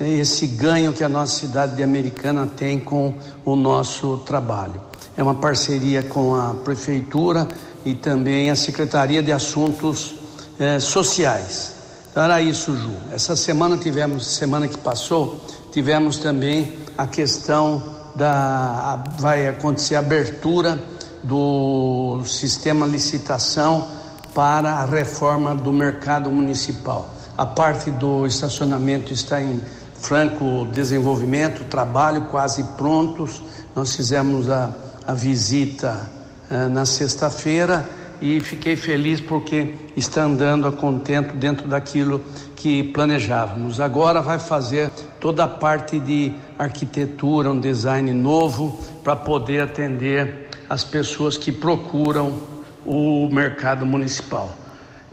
esse 0.00 0.46
ganho 0.46 0.92
que 0.92 1.04
a 1.04 1.08
nossa 1.08 1.38
cidade 1.38 1.76
de 1.76 1.82
Americana 1.82 2.46
tem 2.46 2.80
com 2.80 3.14
o 3.44 3.54
nosso 3.54 4.18
trabalho. 4.18 4.80
É 5.16 5.22
uma 5.22 5.36
parceria 5.36 6.02
com 6.02 6.34
a 6.34 6.54
prefeitura 6.64 7.46
e 7.84 7.94
também 7.94 8.50
a 8.50 8.56
Secretaria 8.56 9.22
de 9.22 9.30
Assuntos 9.30 10.16
eh, 10.58 10.80
Sociais. 10.80 11.74
Então 12.10 12.24
era 12.24 12.42
isso, 12.42 12.76
Ju. 12.76 12.90
Essa 13.12 13.36
semana 13.36 13.76
tivemos, 13.76 14.26
semana 14.26 14.66
que 14.66 14.78
passou, 14.78 15.40
tivemos 15.72 16.18
também 16.18 16.76
a 16.98 17.06
questão 17.06 17.94
da 18.16 19.04
vai 19.18 19.48
acontecer 19.48 19.96
a 19.96 19.98
abertura 20.00 20.78
do 21.22 22.22
sistema 22.24 22.86
licitação 22.86 23.88
para 24.32 24.74
a 24.74 24.84
reforma 24.84 25.54
do 25.54 25.72
mercado 25.72 26.30
municipal. 26.30 27.13
A 27.36 27.44
parte 27.44 27.90
do 27.90 28.24
estacionamento 28.26 29.12
está 29.12 29.42
em 29.42 29.60
franco 29.94 30.66
desenvolvimento, 30.72 31.64
trabalho 31.64 32.26
quase 32.26 32.62
prontos. 32.76 33.42
Nós 33.74 33.96
fizemos 33.96 34.48
a, 34.48 34.70
a 35.04 35.14
visita 35.14 36.08
eh, 36.48 36.68
na 36.68 36.86
sexta-feira 36.86 37.88
e 38.20 38.38
fiquei 38.38 38.76
feliz 38.76 39.20
porque 39.20 39.74
está 39.96 40.22
andando 40.22 40.68
a 40.68 40.72
contento 40.72 41.34
dentro 41.34 41.66
daquilo 41.66 42.22
que 42.54 42.84
planejávamos. 42.84 43.80
Agora 43.80 44.22
vai 44.22 44.38
fazer 44.38 44.90
toda 45.18 45.42
a 45.42 45.48
parte 45.48 45.98
de 45.98 46.32
arquitetura, 46.56 47.50
um 47.50 47.58
design 47.58 48.12
novo 48.12 48.78
para 49.02 49.16
poder 49.16 49.62
atender 49.62 50.50
as 50.70 50.84
pessoas 50.84 51.36
que 51.36 51.50
procuram 51.50 52.38
o 52.86 53.28
mercado 53.28 53.84
municipal. 53.84 54.54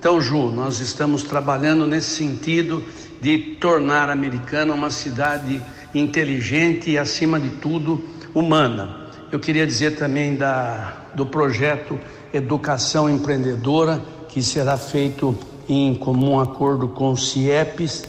Então, 0.02 0.20
Ju, 0.20 0.50
nós 0.50 0.80
estamos 0.80 1.22
trabalhando 1.22 1.86
nesse 1.86 2.16
sentido 2.16 2.84
de 3.22 3.38
tornar 3.38 4.10
a 4.10 4.14
Americana 4.14 4.74
uma 4.74 4.90
cidade 4.90 5.62
inteligente 5.94 6.90
e, 6.90 6.98
acima 6.98 7.40
de 7.40 7.50
tudo, 7.50 8.04
humana. 8.34 9.12
Eu 9.32 9.40
queria 9.40 9.64
dizer 9.68 9.98
também 9.98 10.36
da, 10.36 11.06
do 11.14 11.24
projeto 11.28 12.00
Educação 12.34 13.08
Empreendedora, 13.08 14.02
que 14.28 14.42
será 14.42 14.76
feito 14.76 15.38
em 15.70 15.94
comum 15.94 16.40
acordo 16.40 16.88
com 16.88 17.12
o 17.12 17.18
CIEPS 17.18 18.04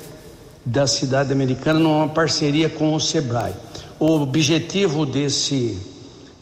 da 0.64 0.87
cidade 0.87 1.31
americana, 1.31 1.78
numa 1.78 2.09
parceria 2.09 2.70
com 2.70 2.94
o 2.94 2.98
SEBRAE. 2.98 3.52
O 4.00 4.18
objetivo 4.18 5.05
desse, 5.05 5.78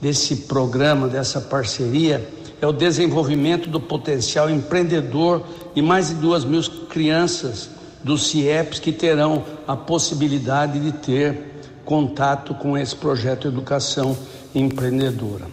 desse 0.01 0.37
programa, 0.47 1.09
dessa 1.09 1.41
parceria, 1.41 2.25
é 2.61 2.66
o 2.66 2.73
desenvolvimento 2.73 3.68
do 3.68 3.81
potencial 3.81 4.51
empreendedor 4.51 5.42
e 5.75 5.81
mais 5.81 6.09
de 6.09 6.14
duas 6.14 6.44
mil 6.44 6.62
crianças 6.88 7.70
dos 8.05 8.29
CIEPs 8.29 8.79
que 8.79 8.92
terão 8.92 9.44
a 9.66 9.77
possibilidade 9.77 10.79
de 10.79 10.92
ter 10.92 11.51
contato 11.85 12.55
com 12.55 12.77
esse 12.77 12.94
projeto 12.94 13.49
educação 13.49 14.16
empreendedora. 14.55 15.46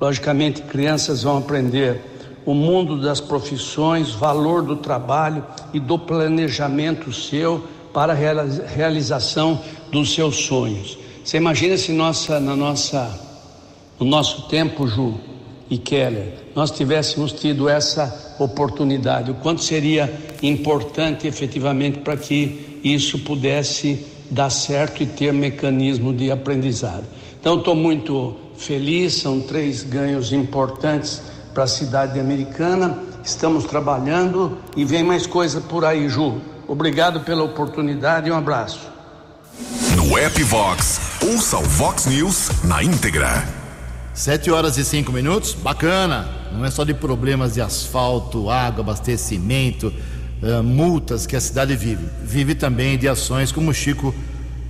Logicamente, 0.00 0.62
crianças 0.62 1.22
vão 1.22 1.38
aprender 1.38 2.00
o 2.44 2.52
mundo 2.52 3.00
das 3.00 3.20
profissões, 3.20 4.10
valor 4.10 4.62
do 4.62 4.76
trabalho 4.76 5.44
e 5.72 5.80
do 5.80 5.98
planejamento 5.98 7.12
seu 7.12 7.64
para 7.92 8.12
a 8.12 8.16
realização 8.16 9.60
dos 9.90 10.12
seus 10.12 10.36
sonhos. 10.36 10.98
Você 11.24 11.36
imagina 11.36 11.76
se 11.76 11.92
nossa, 11.92 12.38
na 12.38 12.54
nossa, 12.54 13.18
no 13.98 14.04
nosso 14.04 14.42
tempo, 14.48 14.86
Ju, 14.86 15.14
e 15.70 15.78
Keller, 15.78 16.32
nós 16.54 16.70
tivéssemos 16.70 17.32
tido 17.32 17.68
essa 17.68 18.34
oportunidade, 18.38 19.30
o 19.30 19.34
quanto 19.34 19.62
seria 19.62 20.12
importante 20.42 21.26
efetivamente 21.26 21.98
para 21.98 22.16
que 22.16 22.80
isso 22.84 23.18
pudesse 23.20 24.04
dar 24.30 24.50
certo 24.50 25.02
e 25.02 25.06
ter 25.06 25.32
mecanismo 25.32 26.12
de 26.12 26.30
aprendizado. 26.30 27.04
Então, 27.40 27.58
estou 27.58 27.74
muito 27.74 28.36
feliz, 28.56 29.14
são 29.14 29.40
três 29.40 29.82
ganhos 29.82 30.32
importantes 30.32 31.22
para 31.52 31.64
a 31.64 31.68
cidade 31.68 32.18
americana. 32.18 32.98
Estamos 33.22 33.64
trabalhando 33.64 34.58
e 34.76 34.84
vem 34.84 35.02
mais 35.02 35.26
coisa 35.26 35.60
por 35.60 35.84
aí, 35.84 36.08
Ju. 36.08 36.40
Obrigado 36.66 37.20
pela 37.20 37.44
oportunidade 37.44 38.28
e 38.28 38.32
um 38.32 38.36
abraço. 38.36 38.80
No 39.96 40.18
app 40.18 40.42
Vox, 40.42 41.00
ouça 41.22 41.58
o 41.58 41.62
Vox 41.62 42.06
News 42.06 42.50
na 42.64 42.82
íntegra. 42.82 43.63
Sete 44.14 44.48
horas 44.48 44.78
e 44.78 44.84
cinco 44.84 45.10
minutos, 45.10 45.54
bacana. 45.54 46.28
Não 46.52 46.64
é 46.64 46.70
só 46.70 46.84
de 46.84 46.94
problemas 46.94 47.54
de 47.54 47.60
asfalto, 47.60 48.48
água, 48.48 48.82
abastecimento, 48.82 49.92
uh, 50.40 50.62
multas 50.62 51.26
que 51.26 51.34
a 51.34 51.40
cidade 51.40 51.74
vive. 51.74 52.06
Vive 52.22 52.54
também 52.54 52.96
de 52.96 53.08
ações 53.08 53.50
como 53.50 53.72
o 53.72 53.74
Chico 53.74 54.14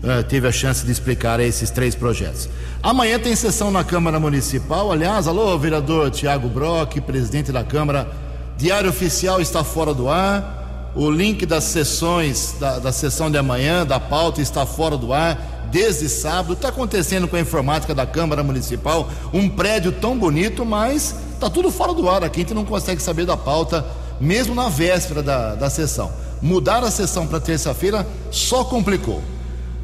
uh, 0.02 0.24
teve 0.26 0.48
a 0.48 0.52
chance 0.52 0.87
de 0.87 0.90
explicar 0.90 1.40
esses 1.40 1.68
três 1.68 1.94
projetos. 1.94 2.48
Amanhã 2.83 3.18
tem 3.18 3.37
sessão 3.37 3.70
na 3.70 3.85
Câmara 3.85 4.18
Municipal. 4.18 4.90
Aliás, 4.90 5.28
alô, 5.28 5.59
vereador 5.59 6.11
Tiago 6.11 6.48
Brock, 6.48 6.98
presidente 7.02 7.52
da 7.52 7.62
Câmara. 7.62 8.11
Diário 8.57 8.88
Oficial 8.88 9.42
está 9.42 9.62
fora 9.62 9.92
do 9.92 10.09
ar. 10.09 10.63
O 10.96 11.11
link 11.11 11.44
das 11.44 11.64
sessões, 11.64 12.54
da, 12.61 12.78
da 12.78 12.92
sessão 12.92 13.28
de 13.30 13.37
amanhã, 13.37 13.85
da 13.85 13.98
pauta, 13.98 14.40
está 14.40 14.64
fora 14.64 14.96
do 14.96 15.12
ar 15.12 15.66
desde 15.70 16.09
sábado. 16.09 16.52
Está 16.52 16.68
acontecendo 16.68 17.26
com 17.26 17.35
a 17.35 17.40
informática 17.40 17.92
da 17.92 18.07
Câmara 18.07 18.44
Municipal, 18.44 19.11
um 19.33 19.48
prédio 19.48 19.90
tão 19.90 20.16
bonito, 20.16 20.64
mas 20.64 21.16
está 21.33 21.50
tudo 21.50 21.70
fora 21.72 21.92
do 21.92 22.09
ar 22.09 22.22
aqui, 22.22 22.40
a 22.40 22.42
gente 22.42 22.54
não 22.54 22.64
consegue 22.64 23.02
saber 23.02 23.26
da 23.26 23.37
pauta, 23.37 23.85
mesmo 24.20 24.54
na 24.54 24.68
véspera 24.68 25.20
da, 25.20 25.57
da 25.57 25.68
sessão. 25.68 26.12
Mudar 26.40 26.85
a 26.85 26.90
sessão 26.90 27.26
para 27.26 27.40
terça-feira 27.40 28.07
só 28.30 28.62
complicou. 28.62 29.20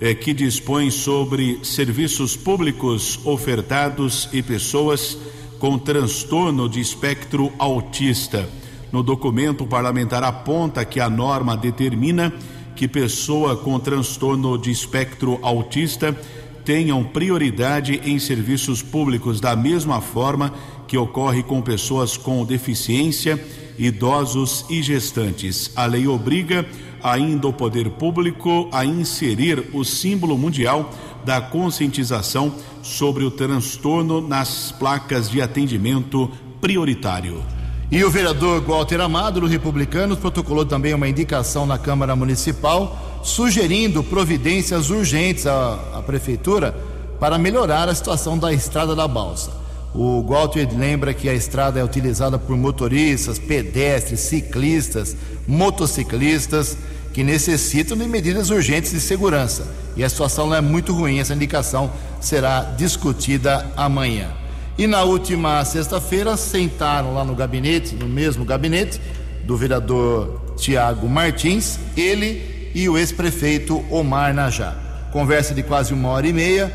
eh, 0.00 0.14
que 0.14 0.32
dispõe 0.32 0.90
sobre 0.90 1.60
serviços 1.62 2.34
públicos 2.34 3.20
ofertados 3.26 4.30
e 4.32 4.42
pessoas 4.42 5.18
com 5.58 5.78
transtorno 5.78 6.70
de 6.70 6.80
espectro 6.80 7.52
autista. 7.58 8.48
No 8.90 9.02
documento, 9.02 9.64
o 9.64 9.66
parlamentar 9.66 10.24
aponta 10.24 10.86
que 10.86 11.00
a 11.00 11.10
norma 11.10 11.54
determina 11.54 12.32
que 12.74 12.88
pessoa 12.88 13.56
com 13.56 13.78
transtorno 13.78 14.58
de 14.58 14.70
espectro 14.70 15.38
autista 15.42 16.16
tenham 16.64 17.04
prioridade 17.04 18.00
em 18.04 18.18
serviços 18.18 18.82
públicos, 18.82 19.40
da 19.40 19.54
mesma 19.54 20.00
forma 20.00 20.52
que 20.88 20.96
ocorre 20.96 21.42
com 21.42 21.60
pessoas 21.60 22.16
com 22.16 22.44
deficiência, 22.44 23.42
idosos 23.78 24.64
e 24.70 24.82
gestantes. 24.82 25.70
A 25.76 25.86
lei 25.86 26.06
obriga 26.06 26.66
ainda 27.02 27.46
o 27.46 27.52
poder 27.52 27.90
público 27.90 28.68
a 28.72 28.84
inserir 28.84 29.70
o 29.74 29.84
símbolo 29.84 30.38
mundial 30.38 30.90
da 31.24 31.40
conscientização 31.40 32.54
sobre 32.82 33.24
o 33.24 33.30
transtorno 33.30 34.26
nas 34.26 34.72
placas 34.72 35.28
de 35.28 35.42
atendimento 35.42 36.30
prioritário. 36.60 37.53
E 37.94 38.02
o 38.02 38.10
vereador 38.10 38.60
Walter 38.60 39.00
Amado, 39.00 39.40
do 39.40 39.46
Republicanos, 39.46 40.18
protocolou 40.18 40.66
também 40.66 40.92
uma 40.92 41.08
indicação 41.08 41.64
na 41.64 41.78
Câmara 41.78 42.16
Municipal 42.16 43.20
sugerindo 43.22 44.02
providências 44.02 44.90
urgentes 44.90 45.46
à, 45.46 45.78
à 45.94 46.02
prefeitura 46.02 46.74
para 47.20 47.38
melhorar 47.38 47.88
a 47.88 47.94
situação 47.94 48.36
da 48.36 48.52
estrada 48.52 48.96
da 48.96 49.06
balsa. 49.06 49.52
O 49.94 50.24
Walter 50.24 50.68
lembra 50.76 51.14
que 51.14 51.28
a 51.28 51.34
estrada 51.34 51.78
é 51.78 51.84
utilizada 51.84 52.36
por 52.36 52.56
motoristas, 52.56 53.38
pedestres, 53.38 54.18
ciclistas, 54.18 55.16
motociclistas 55.46 56.76
que 57.12 57.22
necessitam 57.22 57.96
de 57.96 58.08
medidas 58.08 58.50
urgentes 58.50 58.90
de 58.90 58.98
segurança. 58.98 59.72
E 59.96 60.02
a 60.02 60.08
situação 60.08 60.48
não 60.48 60.56
é 60.56 60.60
muito 60.60 60.92
ruim, 60.92 61.20
essa 61.20 61.32
indicação 61.32 61.92
será 62.20 62.60
discutida 62.76 63.70
amanhã. 63.76 64.43
E 64.76 64.88
na 64.88 65.04
última 65.04 65.64
sexta-feira 65.64 66.36
sentaram 66.36 67.14
lá 67.14 67.24
no 67.24 67.34
gabinete, 67.34 67.94
no 67.94 68.08
mesmo 68.08 68.44
gabinete, 68.44 69.00
do 69.44 69.56
vereador 69.56 70.54
Tiago 70.56 71.08
Martins, 71.08 71.78
ele 71.96 72.72
e 72.74 72.88
o 72.88 72.98
ex-prefeito 72.98 73.84
Omar 73.88 74.34
Najá. 74.34 74.74
Conversa 75.12 75.54
de 75.54 75.62
quase 75.62 75.94
uma 75.94 76.08
hora 76.08 76.26
e 76.26 76.32
meia, 76.32 76.72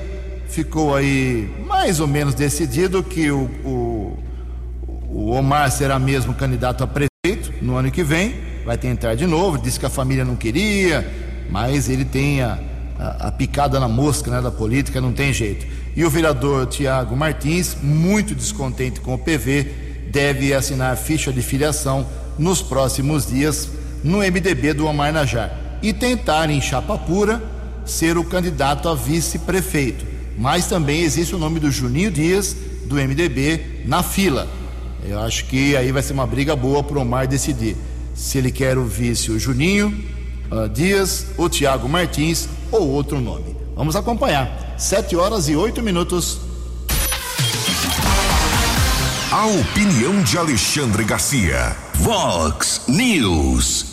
ficou 0.47 0.95
aí 0.95 1.49
mais 1.67 1.99
ou 1.99 2.07
menos 2.07 2.33
decidido 2.33 3.03
que 3.03 3.29
o, 3.31 3.49
o, 3.65 4.17
o 5.09 5.31
Omar 5.31 5.69
será 5.69 5.99
mesmo 5.99 6.33
candidato 6.33 6.85
a 6.85 6.87
prefeito 6.87 7.53
no 7.61 7.75
ano 7.75 7.91
que 7.91 8.01
vem, 8.01 8.35
vai 8.65 8.77
tentar 8.77 9.15
de 9.15 9.27
novo, 9.27 9.57
disse 9.57 9.77
que 9.77 9.85
a 9.85 9.89
família 9.89 10.23
não 10.23 10.37
queria, 10.37 11.05
mas 11.49 11.89
ele 11.89 12.05
tem 12.05 12.41
a, 12.41 12.57
a, 12.97 13.27
a 13.27 13.31
picada 13.31 13.77
na 13.77 13.89
mosca 13.89 14.31
né, 14.31 14.41
da 14.41 14.51
política, 14.51 15.01
não 15.01 15.11
tem 15.11 15.33
jeito. 15.33 15.78
E 15.95 16.05
o 16.05 16.09
vereador 16.09 16.67
Tiago 16.67 17.15
Martins, 17.15 17.75
muito 17.81 18.35
descontente 18.35 18.99
com 18.99 19.13
o 19.13 19.17
PV, 19.17 20.07
deve 20.11 20.53
assinar 20.53 20.95
ficha 20.97 21.31
de 21.31 21.41
filiação 21.41 22.05
nos 22.37 22.61
próximos 22.61 23.27
dias 23.27 23.69
no 24.03 24.19
MDB 24.19 24.73
do 24.73 24.85
Omar 24.85 25.11
Najar 25.11 25.79
e 25.81 25.93
tentar, 25.93 26.49
em 26.49 26.61
chapa 26.61 26.97
pura, 26.97 27.41
ser 27.85 28.17
o 28.17 28.23
candidato 28.23 28.87
a 28.87 28.95
vice-prefeito. 28.95 30.05
Mas 30.37 30.67
também 30.67 31.01
existe 31.01 31.35
o 31.35 31.39
nome 31.39 31.59
do 31.59 31.69
Juninho 31.71 32.11
Dias, 32.11 32.55
do 32.85 32.95
MDB, 32.95 33.83
na 33.85 34.01
fila. 34.01 34.47
Eu 35.03 35.19
acho 35.19 35.45
que 35.45 35.75
aí 35.75 35.91
vai 35.91 36.01
ser 36.01 36.13
uma 36.13 36.27
briga 36.27 36.55
boa 36.55 36.83
para 36.83 36.97
o 36.97 37.01
Omar 37.01 37.27
decidir 37.27 37.75
se 38.13 38.37
ele 38.37 38.51
quer 38.51 38.77
o 38.77 38.83
vice 38.83 39.31
o 39.31 39.39
Juninho 39.39 39.87
uh, 40.51 40.67
Dias, 40.67 41.27
o 41.37 41.47
Tiago 41.47 41.87
Martins 41.87 42.47
ou 42.71 42.87
outro 42.89 43.19
nome. 43.19 43.55
Vamos 43.75 43.95
acompanhar. 43.95 44.68
Sete 44.79 45.13
horas 45.13 45.49
e 45.49 45.57
oito 45.57 45.83
minutos. 45.83 46.39
A 49.29 49.45
opinião 49.45 50.23
de 50.23 50.37
Alexandre 50.37 51.03
Garcia. 51.03 51.75
Vox 51.95 52.83
News. 52.87 53.88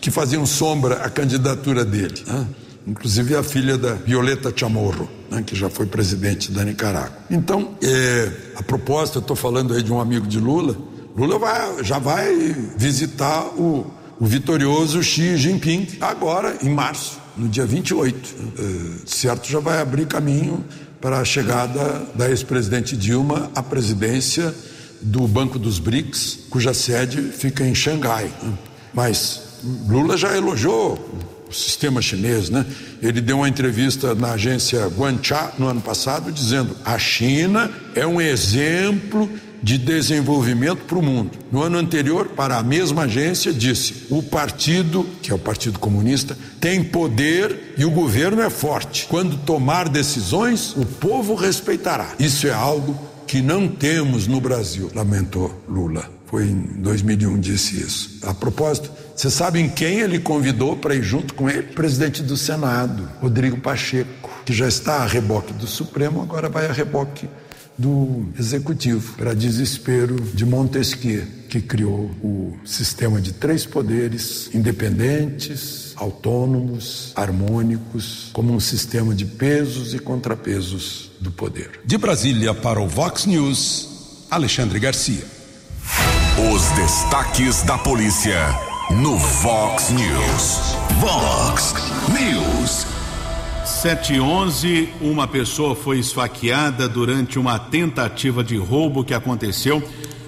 que 0.00 0.10
faziam 0.10 0.46
sombra 0.46 0.96
à 1.04 1.10
candidatura 1.10 1.84
dele. 1.84 2.22
Né? 2.26 2.46
inclusive 2.86 3.34
a 3.34 3.42
filha 3.42 3.78
da 3.78 3.94
Violeta 3.94 4.52
Chamorro, 4.54 5.08
né, 5.30 5.42
que 5.42 5.56
já 5.56 5.70
foi 5.70 5.86
presidente 5.86 6.52
da 6.52 6.64
Nicarágua. 6.64 7.16
Então, 7.30 7.74
é, 7.82 8.30
a 8.56 8.62
proposta, 8.62 9.18
estou 9.18 9.34
falando 9.34 9.74
aí 9.74 9.82
de 9.82 9.92
um 9.92 10.00
amigo 10.00 10.26
de 10.26 10.38
Lula, 10.38 10.76
Lula 11.16 11.38
vai, 11.38 11.84
já 11.84 11.98
vai 11.98 12.34
visitar 12.76 13.46
o, 13.56 13.86
o 14.18 14.26
vitorioso 14.26 15.02
Xi 15.02 15.36
Jinping 15.36 15.86
agora, 16.00 16.58
em 16.62 16.68
março, 16.68 17.20
no 17.36 17.48
dia 17.48 17.64
28. 17.64 18.34
É, 18.58 19.06
certo, 19.06 19.48
já 19.48 19.60
vai 19.60 19.80
abrir 19.80 20.06
caminho 20.06 20.64
para 21.04 21.18
a 21.18 21.24
chegada 21.24 22.02
da 22.14 22.30
ex-presidente 22.30 22.96
Dilma 22.96 23.50
à 23.54 23.62
presidência 23.62 24.54
do 25.02 25.28
Banco 25.28 25.58
dos 25.58 25.78
BRICS, 25.78 26.46
cuja 26.48 26.72
sede 26.72 27.20
fica 27.20 27.62
em 27.62 27.74
Xangai. 27.74 28.32
Mas 28.94 29.42
Lula 29.86 30.16
já 30.16 30.34
elogiou 30.34 30.98
o 31.46 31.52
sistema 31.52 32.00
chinês, 32.00 32.48
né? 32.48 32.64
Ele 33.02 33.20
deu 33.20 33.36
uma 33.36 33.48
entrevista 33.50 34.14
na 34.14 34.32
agência 34.32 34.86
Guancha 34.86 35.52
no 35.58 35.68
ano 35.68 35.82
passado 35.82 36.32
dizendo: 36.32 36.74
a 36.86 36.98
China 36.98 37.70
é 37.94 38.06
um 38.06 38.18
exemplo 38.18 39.28
de 39.64 39.78
desenvolvimento 39.78 40.84
para 40.84 40.98
o 40.98 41.02
mundo. 41.02 41.30
No 41.50 41.62
ano 41.62 41.78
anterior, 41.78 42.28
para 42.28 42.58
a 42.58 42.62
mesma 42.62 43.04
agência, 43.04 43.50
disse: 43.50 44.06
o 44.10 44.22
partido, 44.22 45.06
que 45.22 45.32
é 45.32 45.34
o 45.34 45.38
Partido 45.38 45.78
Comunista, 45.78 46.36
tem 46.60 46.84
poder 46.84 47.74
e 47.78 47.84
o 47.84 47.90
governo 47.90 48.42
é 48.42 48.50
forte. 48.50 49.06
Quando 49.08 49.38
tomar 49.38 49.88
decisões, 49.88 50.76
o 50.76 50.84
povo 50.84 51.34
respeitará. 51.34 52.12
Isso 52.18 52.46
é 52.46 52.52
algo 52.52 52.94
que 53.26 53.40
não 53.40 53.66
temos 53.66 54.26
no 54.26 54.38
Brasil, 54.38 54.90
lamentou 54.94 55.64
Lula. 55.66 56.10
Foi 56.26 56.44
em 56.44 56.82
2001 56.82 57.40
disse 57.40 57.80
isso. 57.80 58.18
A 58.22 58.34
propósito, 58.34 58.90
vocês 59.16 59.32
sabem 59.32 59.68
quem 59.68 60.00
ele 60.00 60.18
convidou 60.18 60.76
para 60.76 60.94
ir 60.94 61.02
junto 61.02 61.32
com 61.32 61.48
ele? 61.48 61.70
O 61.70 61.74
presidente 61.74 62.22
do 62.22 62.36
Senado, 62.36 63.08
Rodrigo 63.20 63.58
Pacheco, 63.60 64.28
que 64.44 64.52
já 64.52 64.68
está 64.68 64.96
a 64.96 65.06
reboque 65.06 65.54
do 65.54 65.66
Supremo, 65.66 66.20
agora 66.20 66.50
vai 66.50 66.66
a 66.66 66.72
reboque 66.72 67.28
do 67.76 68.26
Executivo, 68.38 69.14
para 69.16 69.34
desespero 69.34 70.20
de 70.20 70.44
Montesquieu, 70.44 71.24
que 71.48 71.60
criou 71.60 72.10
o 72.22 72.56
sistema 72.64 73.20
de 73.20 73.32
três 73.32 73.66
poderes 73.66 74.50
independentes, 74.54 75.92
autônomos, 75.96 77.12
harmônicos, 77.14 78.30
como 78.32 78.52
um 78.52 78.60
sistema 78.60 79.14
de 79.14 79.24
pesos 79.24 79.94
e 79.94 79.98
contrapesos 79.98 81.10
do 81.20 81.30
poder. 81.30 81.80
De 81.84 81.98
Brasília 81.98 82.54
para 82.54 82.80
o 82.80 82.88
Vox 82.88 83.26
News, 83.26 84.26
Alexandre 84.30 84.78
Garcia. 84.78 85.24
Os 86.52 86.62
destaques 86.76 87.62
da 87.62 87.78
polícia 87.78 88.38
no 88.90 89.16
Vox 89.16 89.90
News. 89.90 90.76
Vox 91.00 91.74
News. 92.08 93.03
711, 93.64 94.90
uma 95.00 95.26
pessoa 95.26 95.74
foi 95.74 95.98
esfaqueada 95.98 96.88
durante 96.88 97.38
uma 97.38 97.58
tentativa 97.58 98.44
de 98.44 98.56
roubo 98.56 99.02
que 99.02 99.14
aconteceu 99.14 99.82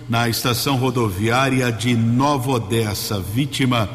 na 0.08 0.28
estação 0.28 0.76
rodoviária 0.76 1.70
de 1.70 1.94
Nova 1.94 2.52
Odessa. 2.52 3.20
Vítima 3.20 3.88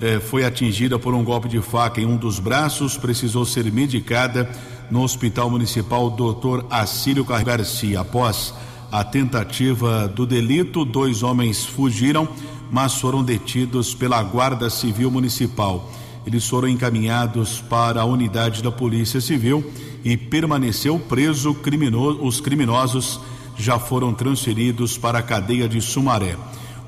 eh, 0.00 0.20
foi 0.20 0.44
atingida 0.44 0.98
por 0.98 1.12
um 1.12 1.24
golpe 1.24 1.48
de 1.48 1.60
faca 1.60 2.00
em 2.00 2.06
um 2.06 2.16
dos 2.16 2.38
braços, 2.38 2.96
precisou 2.96 3.44
ser 3.44 3.70
medicada 3.72 4.48
no 4.90 5.02
Hospital 5.02 5.50
Municipal 5.50 6.10
Dr. 6.10 6.64
Acílio 6.70 7.24
Garcia. 7.24 8.00
Após 8.00 8.54
a 8.92 9.02
tentativa 9.02 10.06
do 10.06 10.24
delito, 10.24 10.84
dois 10.84 11.22
homens 11.22 11.64
fugiram 11.64 12.28
mas 12.70 12.94
foram 12.94 13.22
detidos 13.22 13.94
pela 13.94 14.20
Guarda 14.22 14.68
Civil 14.68 15.08
Municipal. 15.08 15.88
Eles 16.26 16.48
foram 16.48 16.68
encaminhados 16.68 17.60
para 17.60 18.00
a 18.00 18.04
unidade 18.04 18.62
da 18.62 18.72
Polícia 18.72 19.20
Civil 19.20 19.64
e 20.04 20.16
permaneceu 20.16 20.98
preso. 20.98 21.54
Criminoso, 21.54 22.20
os 22.22 22.40
criminosos 22.40 23.20
já 23.56 23.78
foram 23.78 24.12
transferidos 24.12 24.96
para 24.98 25.18
a 25.18 25.22
cadeia 25.22 25.68
de 25.68 25.80
Sumaré. 25.80 26.36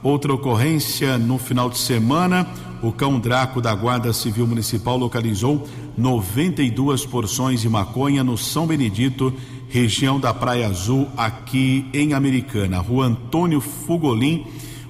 Outra 0.03 0.33
ocorrência 0.33 1.19
no 1.19 1.39
final 1.39 1.69
de 1.69 1.79
semana, 1.79 2.47
o 2.83 2.93
cão 2.93 3.19
Draco 3.19 3.61
da 3.61 3.75
Guarda 3.75 4.13
Civil 4.13 4.47
Municipal 4.47 4.97
localizou 4.97 5.67
92 5.97 7.05
porções 7.07 7.61
de 7.61 7.69
maconha 7.69 8.23
no 8.23 8.37
São 8.37 8.67
Benedito, 8.67 9.33
região 9.69 10.21
da 10.21 10.33
Praia 10.33 10.69
Azul, 10.69 11.09
aqui 11.17 11.87
em 11.93 12.13
Americana. 12.13 12.79
Rua 12.79 13.07
Antônio 13.07 13.61
Fugolin 13.61 14.47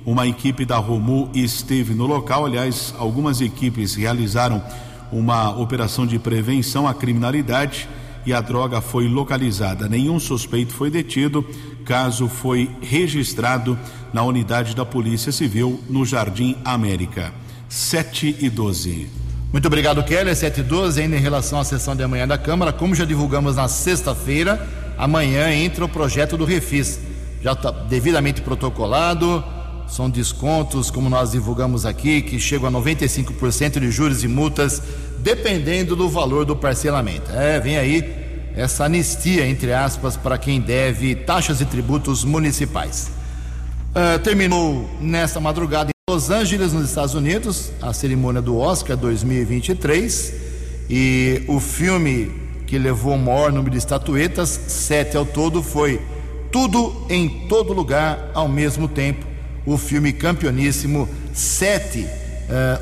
uma 0.07 0.24
equipe 0.24 0.64
da 0.64 0.76
Romu 0.76 1.28
esteve 1.34 1.92
no 1.92 2.07
local. 2.07 2.46
Aliás, 2.46 2.94
algumas 2.96 3.40
equipes 3.40 3.96
realizaram 3.96 4.62
uma 5.11 5.50
operação 5.50 6.07
de 6.07 6.16
prevenção 6.16 6.86
à 6.86 6.94
criminalidade 6.94 7.88
e 8.24 8.32
a 8.32 8.40
droga 8.40 8.80
foi 8.80 9.09
localizada. 9.09 9.88
Nenhum 9.88 10.20
suspeito 10.20 10.72
foi 10.72 10.90
detido. 10.90 11.44
Caso 11.84 12.28
foi 12.28 12.70
registrado 12.80 13.76
na 14.12 14.22
unidade 14.22 14.76
da 14.76 14.86
Polícia 14.86 15.32
Civil 15.32 15.80
no 15.90 16.07
Jardim 16.07 16.57
América. 16.64 17.32
7 17.68 18.36
e 18.40 18.48
12. 18.48 19.11
Muito 19.52 19.66
obrigado, 19.66 20.02
Kelly. 20.04 20.34
7 20.36 20.61
e 20.61 20.62
12, 20.62 21.02
ainda 21.02 21.16
em 21.16 21.20
relação 21.20 21.59
à 21.59 21.64
sessão 21.64 21.96
de 21.96 22.04
amanhã 22.04 22.28
da 22.28 22.38
Câmara. 22.38 22.72
Como 22.72 22.94
já 22.94 23.04
divulgamos 23.04 23.57
na 23.57 23.66
sexta-feira, 23.66 24.68
amanhã 24.96 25.52
entra 25.52 25.84
o 25.84 25.88
projeto 25.88 26.36
do 26.36 26.44
Refis. 26.44 27.00
Já 27.42 27.52
está 27.52 27.70
devidamente 27.72 28.40
protocolado 28.40 29.42
são 29.89 30.11
descontos, 30.11 30.91
como 30.91 31.09
nós 31.09 31.32
divulgamos 31.32 31.87
aqui, 31.87 32.22
que 32.22 32.39
chegam 32.39 32.68
a 32.68 32.72
95% 32.72 33.80
de 33.80 33.91
juros 33.91 34.24
e 34.24 34.28
multas, 34.28 34.82
dependendo 35.18 35.95
do 35.95 36.09
valor 36.09 36.45
do 36.45 36.57
parcelamento. 36.57 37.30
É, 37.32 37.61
vem 37.61 37.76
aí 37.76 38.26
essa 38.57 38.84
anistia, 38.84 39.47
entre 39.47 39.72
aspas, 39.72 40.16
para 40.16 40.39
quem 40.39 40.61
deve 40.61 41.14
taxas 41.14 41.61
e 41.61 41.64
tributos 41.66 42.24
municipais. 42.24 43.11
Uh, 43.91 44.18
terminou 44.18 44.89
nesta 45.01 45.41
madrugada 45.41 45.91
em 45.91 46.12
Los 46.12 46.30
Angeles, 46.30 46.72
nos 46.72 46.89
Estados 46.89 47.14
Unidos, 47.14 47.70
a 47.80 47.93
cerimônia 47.93 48.41
do 48.43 48.59
Oscar 48.59 48.97
2023 48.97 50.34
e 50.89 51.43
o 51.49 51.59
filme 51.61 52.30
que 52.66 52.78
levou 52.78 53.14
o 53.14 53.18
maior 53.18 53.53
número 53.53 53.70
de 53.70 53.78
estatuetas, 53.78 54.49
sete 54.49 55.16
ao 55.16 55.24
todo, 55.24 55.62
foi 55.62 56.01
Tudo 56.51 57.07
em 57.09 57.47
Todo 57.49 57.72
Lugar 57.72 58.30
ao 58.34 58.49
mesmo 58.49 58.89
tempo, 58.89 59.24
o 59.66 59.76
filme 59.76 60.12
campeoníssimo, 60.12 61.08
sete 61.34 62.06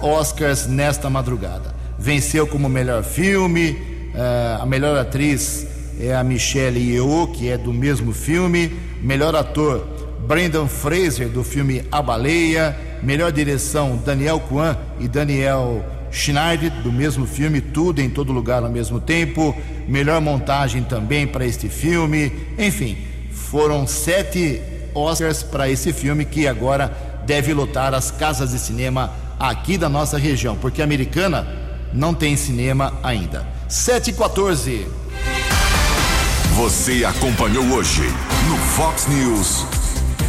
uh, 0.00 0.06
Oscars 0.06 0.66
nesta 0.66 1.08
madrugada. 1.08 1.74
Venceu 1.98 2.46
como 2.46 2.68
melhor 2.68 3.02
filme, 3.02 3.70
uh, 4.14 4.62
a 4.62 4.66
melhor 4.66 4.96
atriz 4.98 5.66
é 5.98 6.14
a 6.14 6.22
Michelle 6.22 6.78
Yeoh, 6.78 7.28
que 7.28 7.48
é 7.48 7.56
do 7.56 7.72
mesmo 7.72 8.12
filme, 8.12 8.72
melhor 9.00 9.34
ator 9.34 9.86
Brendan 10.26 10.66
Fraser 10.66 11.28
do 11.28 11.44
filme 11.44 11.84
A 11.90 12.02
Baleia, 12.02 12.76
melhor 13.02 13.30
direção 13.32 13.96
Daniel 14.04 14.40
Kwan 14.40 14.76
e 14.98 15.06
Daniel 15.06 15.84
Schneider 16.10 16.70
do 16.82 16.92
mesmo 16.92 17.26
filme, 17.26 17.60
tudo 17.60 18.00
em 18.00 18.08
todo 18.08 18.32
lugar 18.32 18.62
ao 18.62 18.70
mesmo 18.70 19.00
tempo, 19.00 19.54
melhor 19.88 20.20
montagem 20.20 20.82
também 20.82 21.26
para 21.26 21.46
este 21.46 21.68
filme, 21.68 22.32
enfim, 22.58 22.96
foram 23.30 23.86
sete 23.86 24.60
Oscars 24.94 25.42
para 25.42 25.68
esse 25.68 25.92
filme 25.92 26.24
que 26.24 26.46
agora 26.46 26.92
deve 27.26 27.52
lotar 27.52 27.94
as 27.94 28.10
casas 28.10 28.50
de 28.50 28.58
cinema 28.58 29.12
aqui 29.38 29.76
da 29.76 29.88
nossa 29.88 30.18
região, 30.18 30.56
porque 30.56 30.80
a 30.80 30.84
americana 30.84 31.46
não 31.92 32.14
tem 32.14 32.36
cinema 32.36 32.92
ainda. 33.02 33.46
7 33.68 34.10
e 34.10 34.12
14. 34.12 34.86
Você 36.56 37.04
acompanhou 37.04 37.64
hoje 37.72 38.02
no 38.48 38.56
Fox 38.56 39.06
News. 39.08 39.66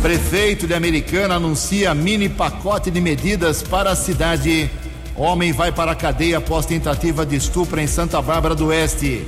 Prefeito 0.01 0.67
de 0.67 0.73
Americana 0.73 1.35
anuncia 1.35 1.93
mini 1.93 2.29
pacote 2.29 2.89
de 2.89 3.01
medidas 3.01 3.61
para 3.61 3.91
a 3.91 3.95
cidade. 3.95 4.69
Homem 5.15 5.51
vai 5.51 5.71
para 5.71 5.91
a 5.91 5.95
cadeia 5.95 6.37
após 6.37 6.65
tentativa 6.65 7.25
de 7.25 7.35
estupro 7.35 7.79
em 7.79 7.87
Santa 7.87 8.21
Bárbara 8.21 8.53
do 8.53 8.67
Oeste. 8.67 9.25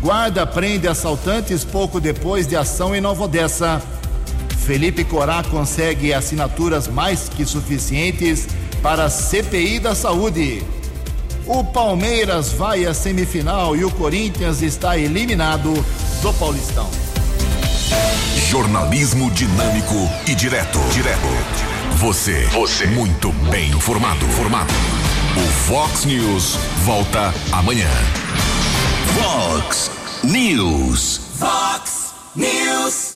Guarda 0.00 0.46
prende 0.46 0.88
assaltantes 0.88 1.64
pouco 1.64 2.00
depois 2.00 2.46
de 2.46 2.56
ação 2.56 2.94
em 2.94 3.00
Nova 3.00 3.24
Odessa. 3.24 3.80
Felipe 4.66 5.04
Corá 5.04 5.42
consegue 5.42 6.14
assinaturas 6.14 6.86
mais 6.86 7.28
que 7.28 7.44
suficientes 7.44 8.46
para 8.82 9.04
a 9.04 9.10
CPI 9.10 9.80
da 9.80 9.94
Saúde. 9.94 10.64
O 11.46 11.64
Palmeiras 11.64 12.52
vai 12.52 12.86
à 12.86 12.94
semifinal 12.94 13.74
e 13.74 13.84
o 13.84 13.90
Corinthians 13.90 14.62
está 14.62 14.96
eliminado 14.96 15.72
do 16.22 16.32
Paulistão. 16.34 16.88
Jornalismo 18.48 19.30
dinâmico 19.32 20.08
e 20.28 20.34
direto. 20.34 20.78
Direto. 20.92 21.26
Você. 21.96 22.46
Você. 22.52 22.86
Muito 22.86 23.32
bem 23.50 23.70
informado. 23.70 24.24
Formado. 24.28 24.72
O 25.36 25.52
Fox 25.66 26.04
News 26.04 26.56
volta 26.84 27.34
amanhã. 27.50 27.90
Fox 29.18 29.90
News. 30.22 31.20
Fox 31.38 32.14
News. 32.36 33.10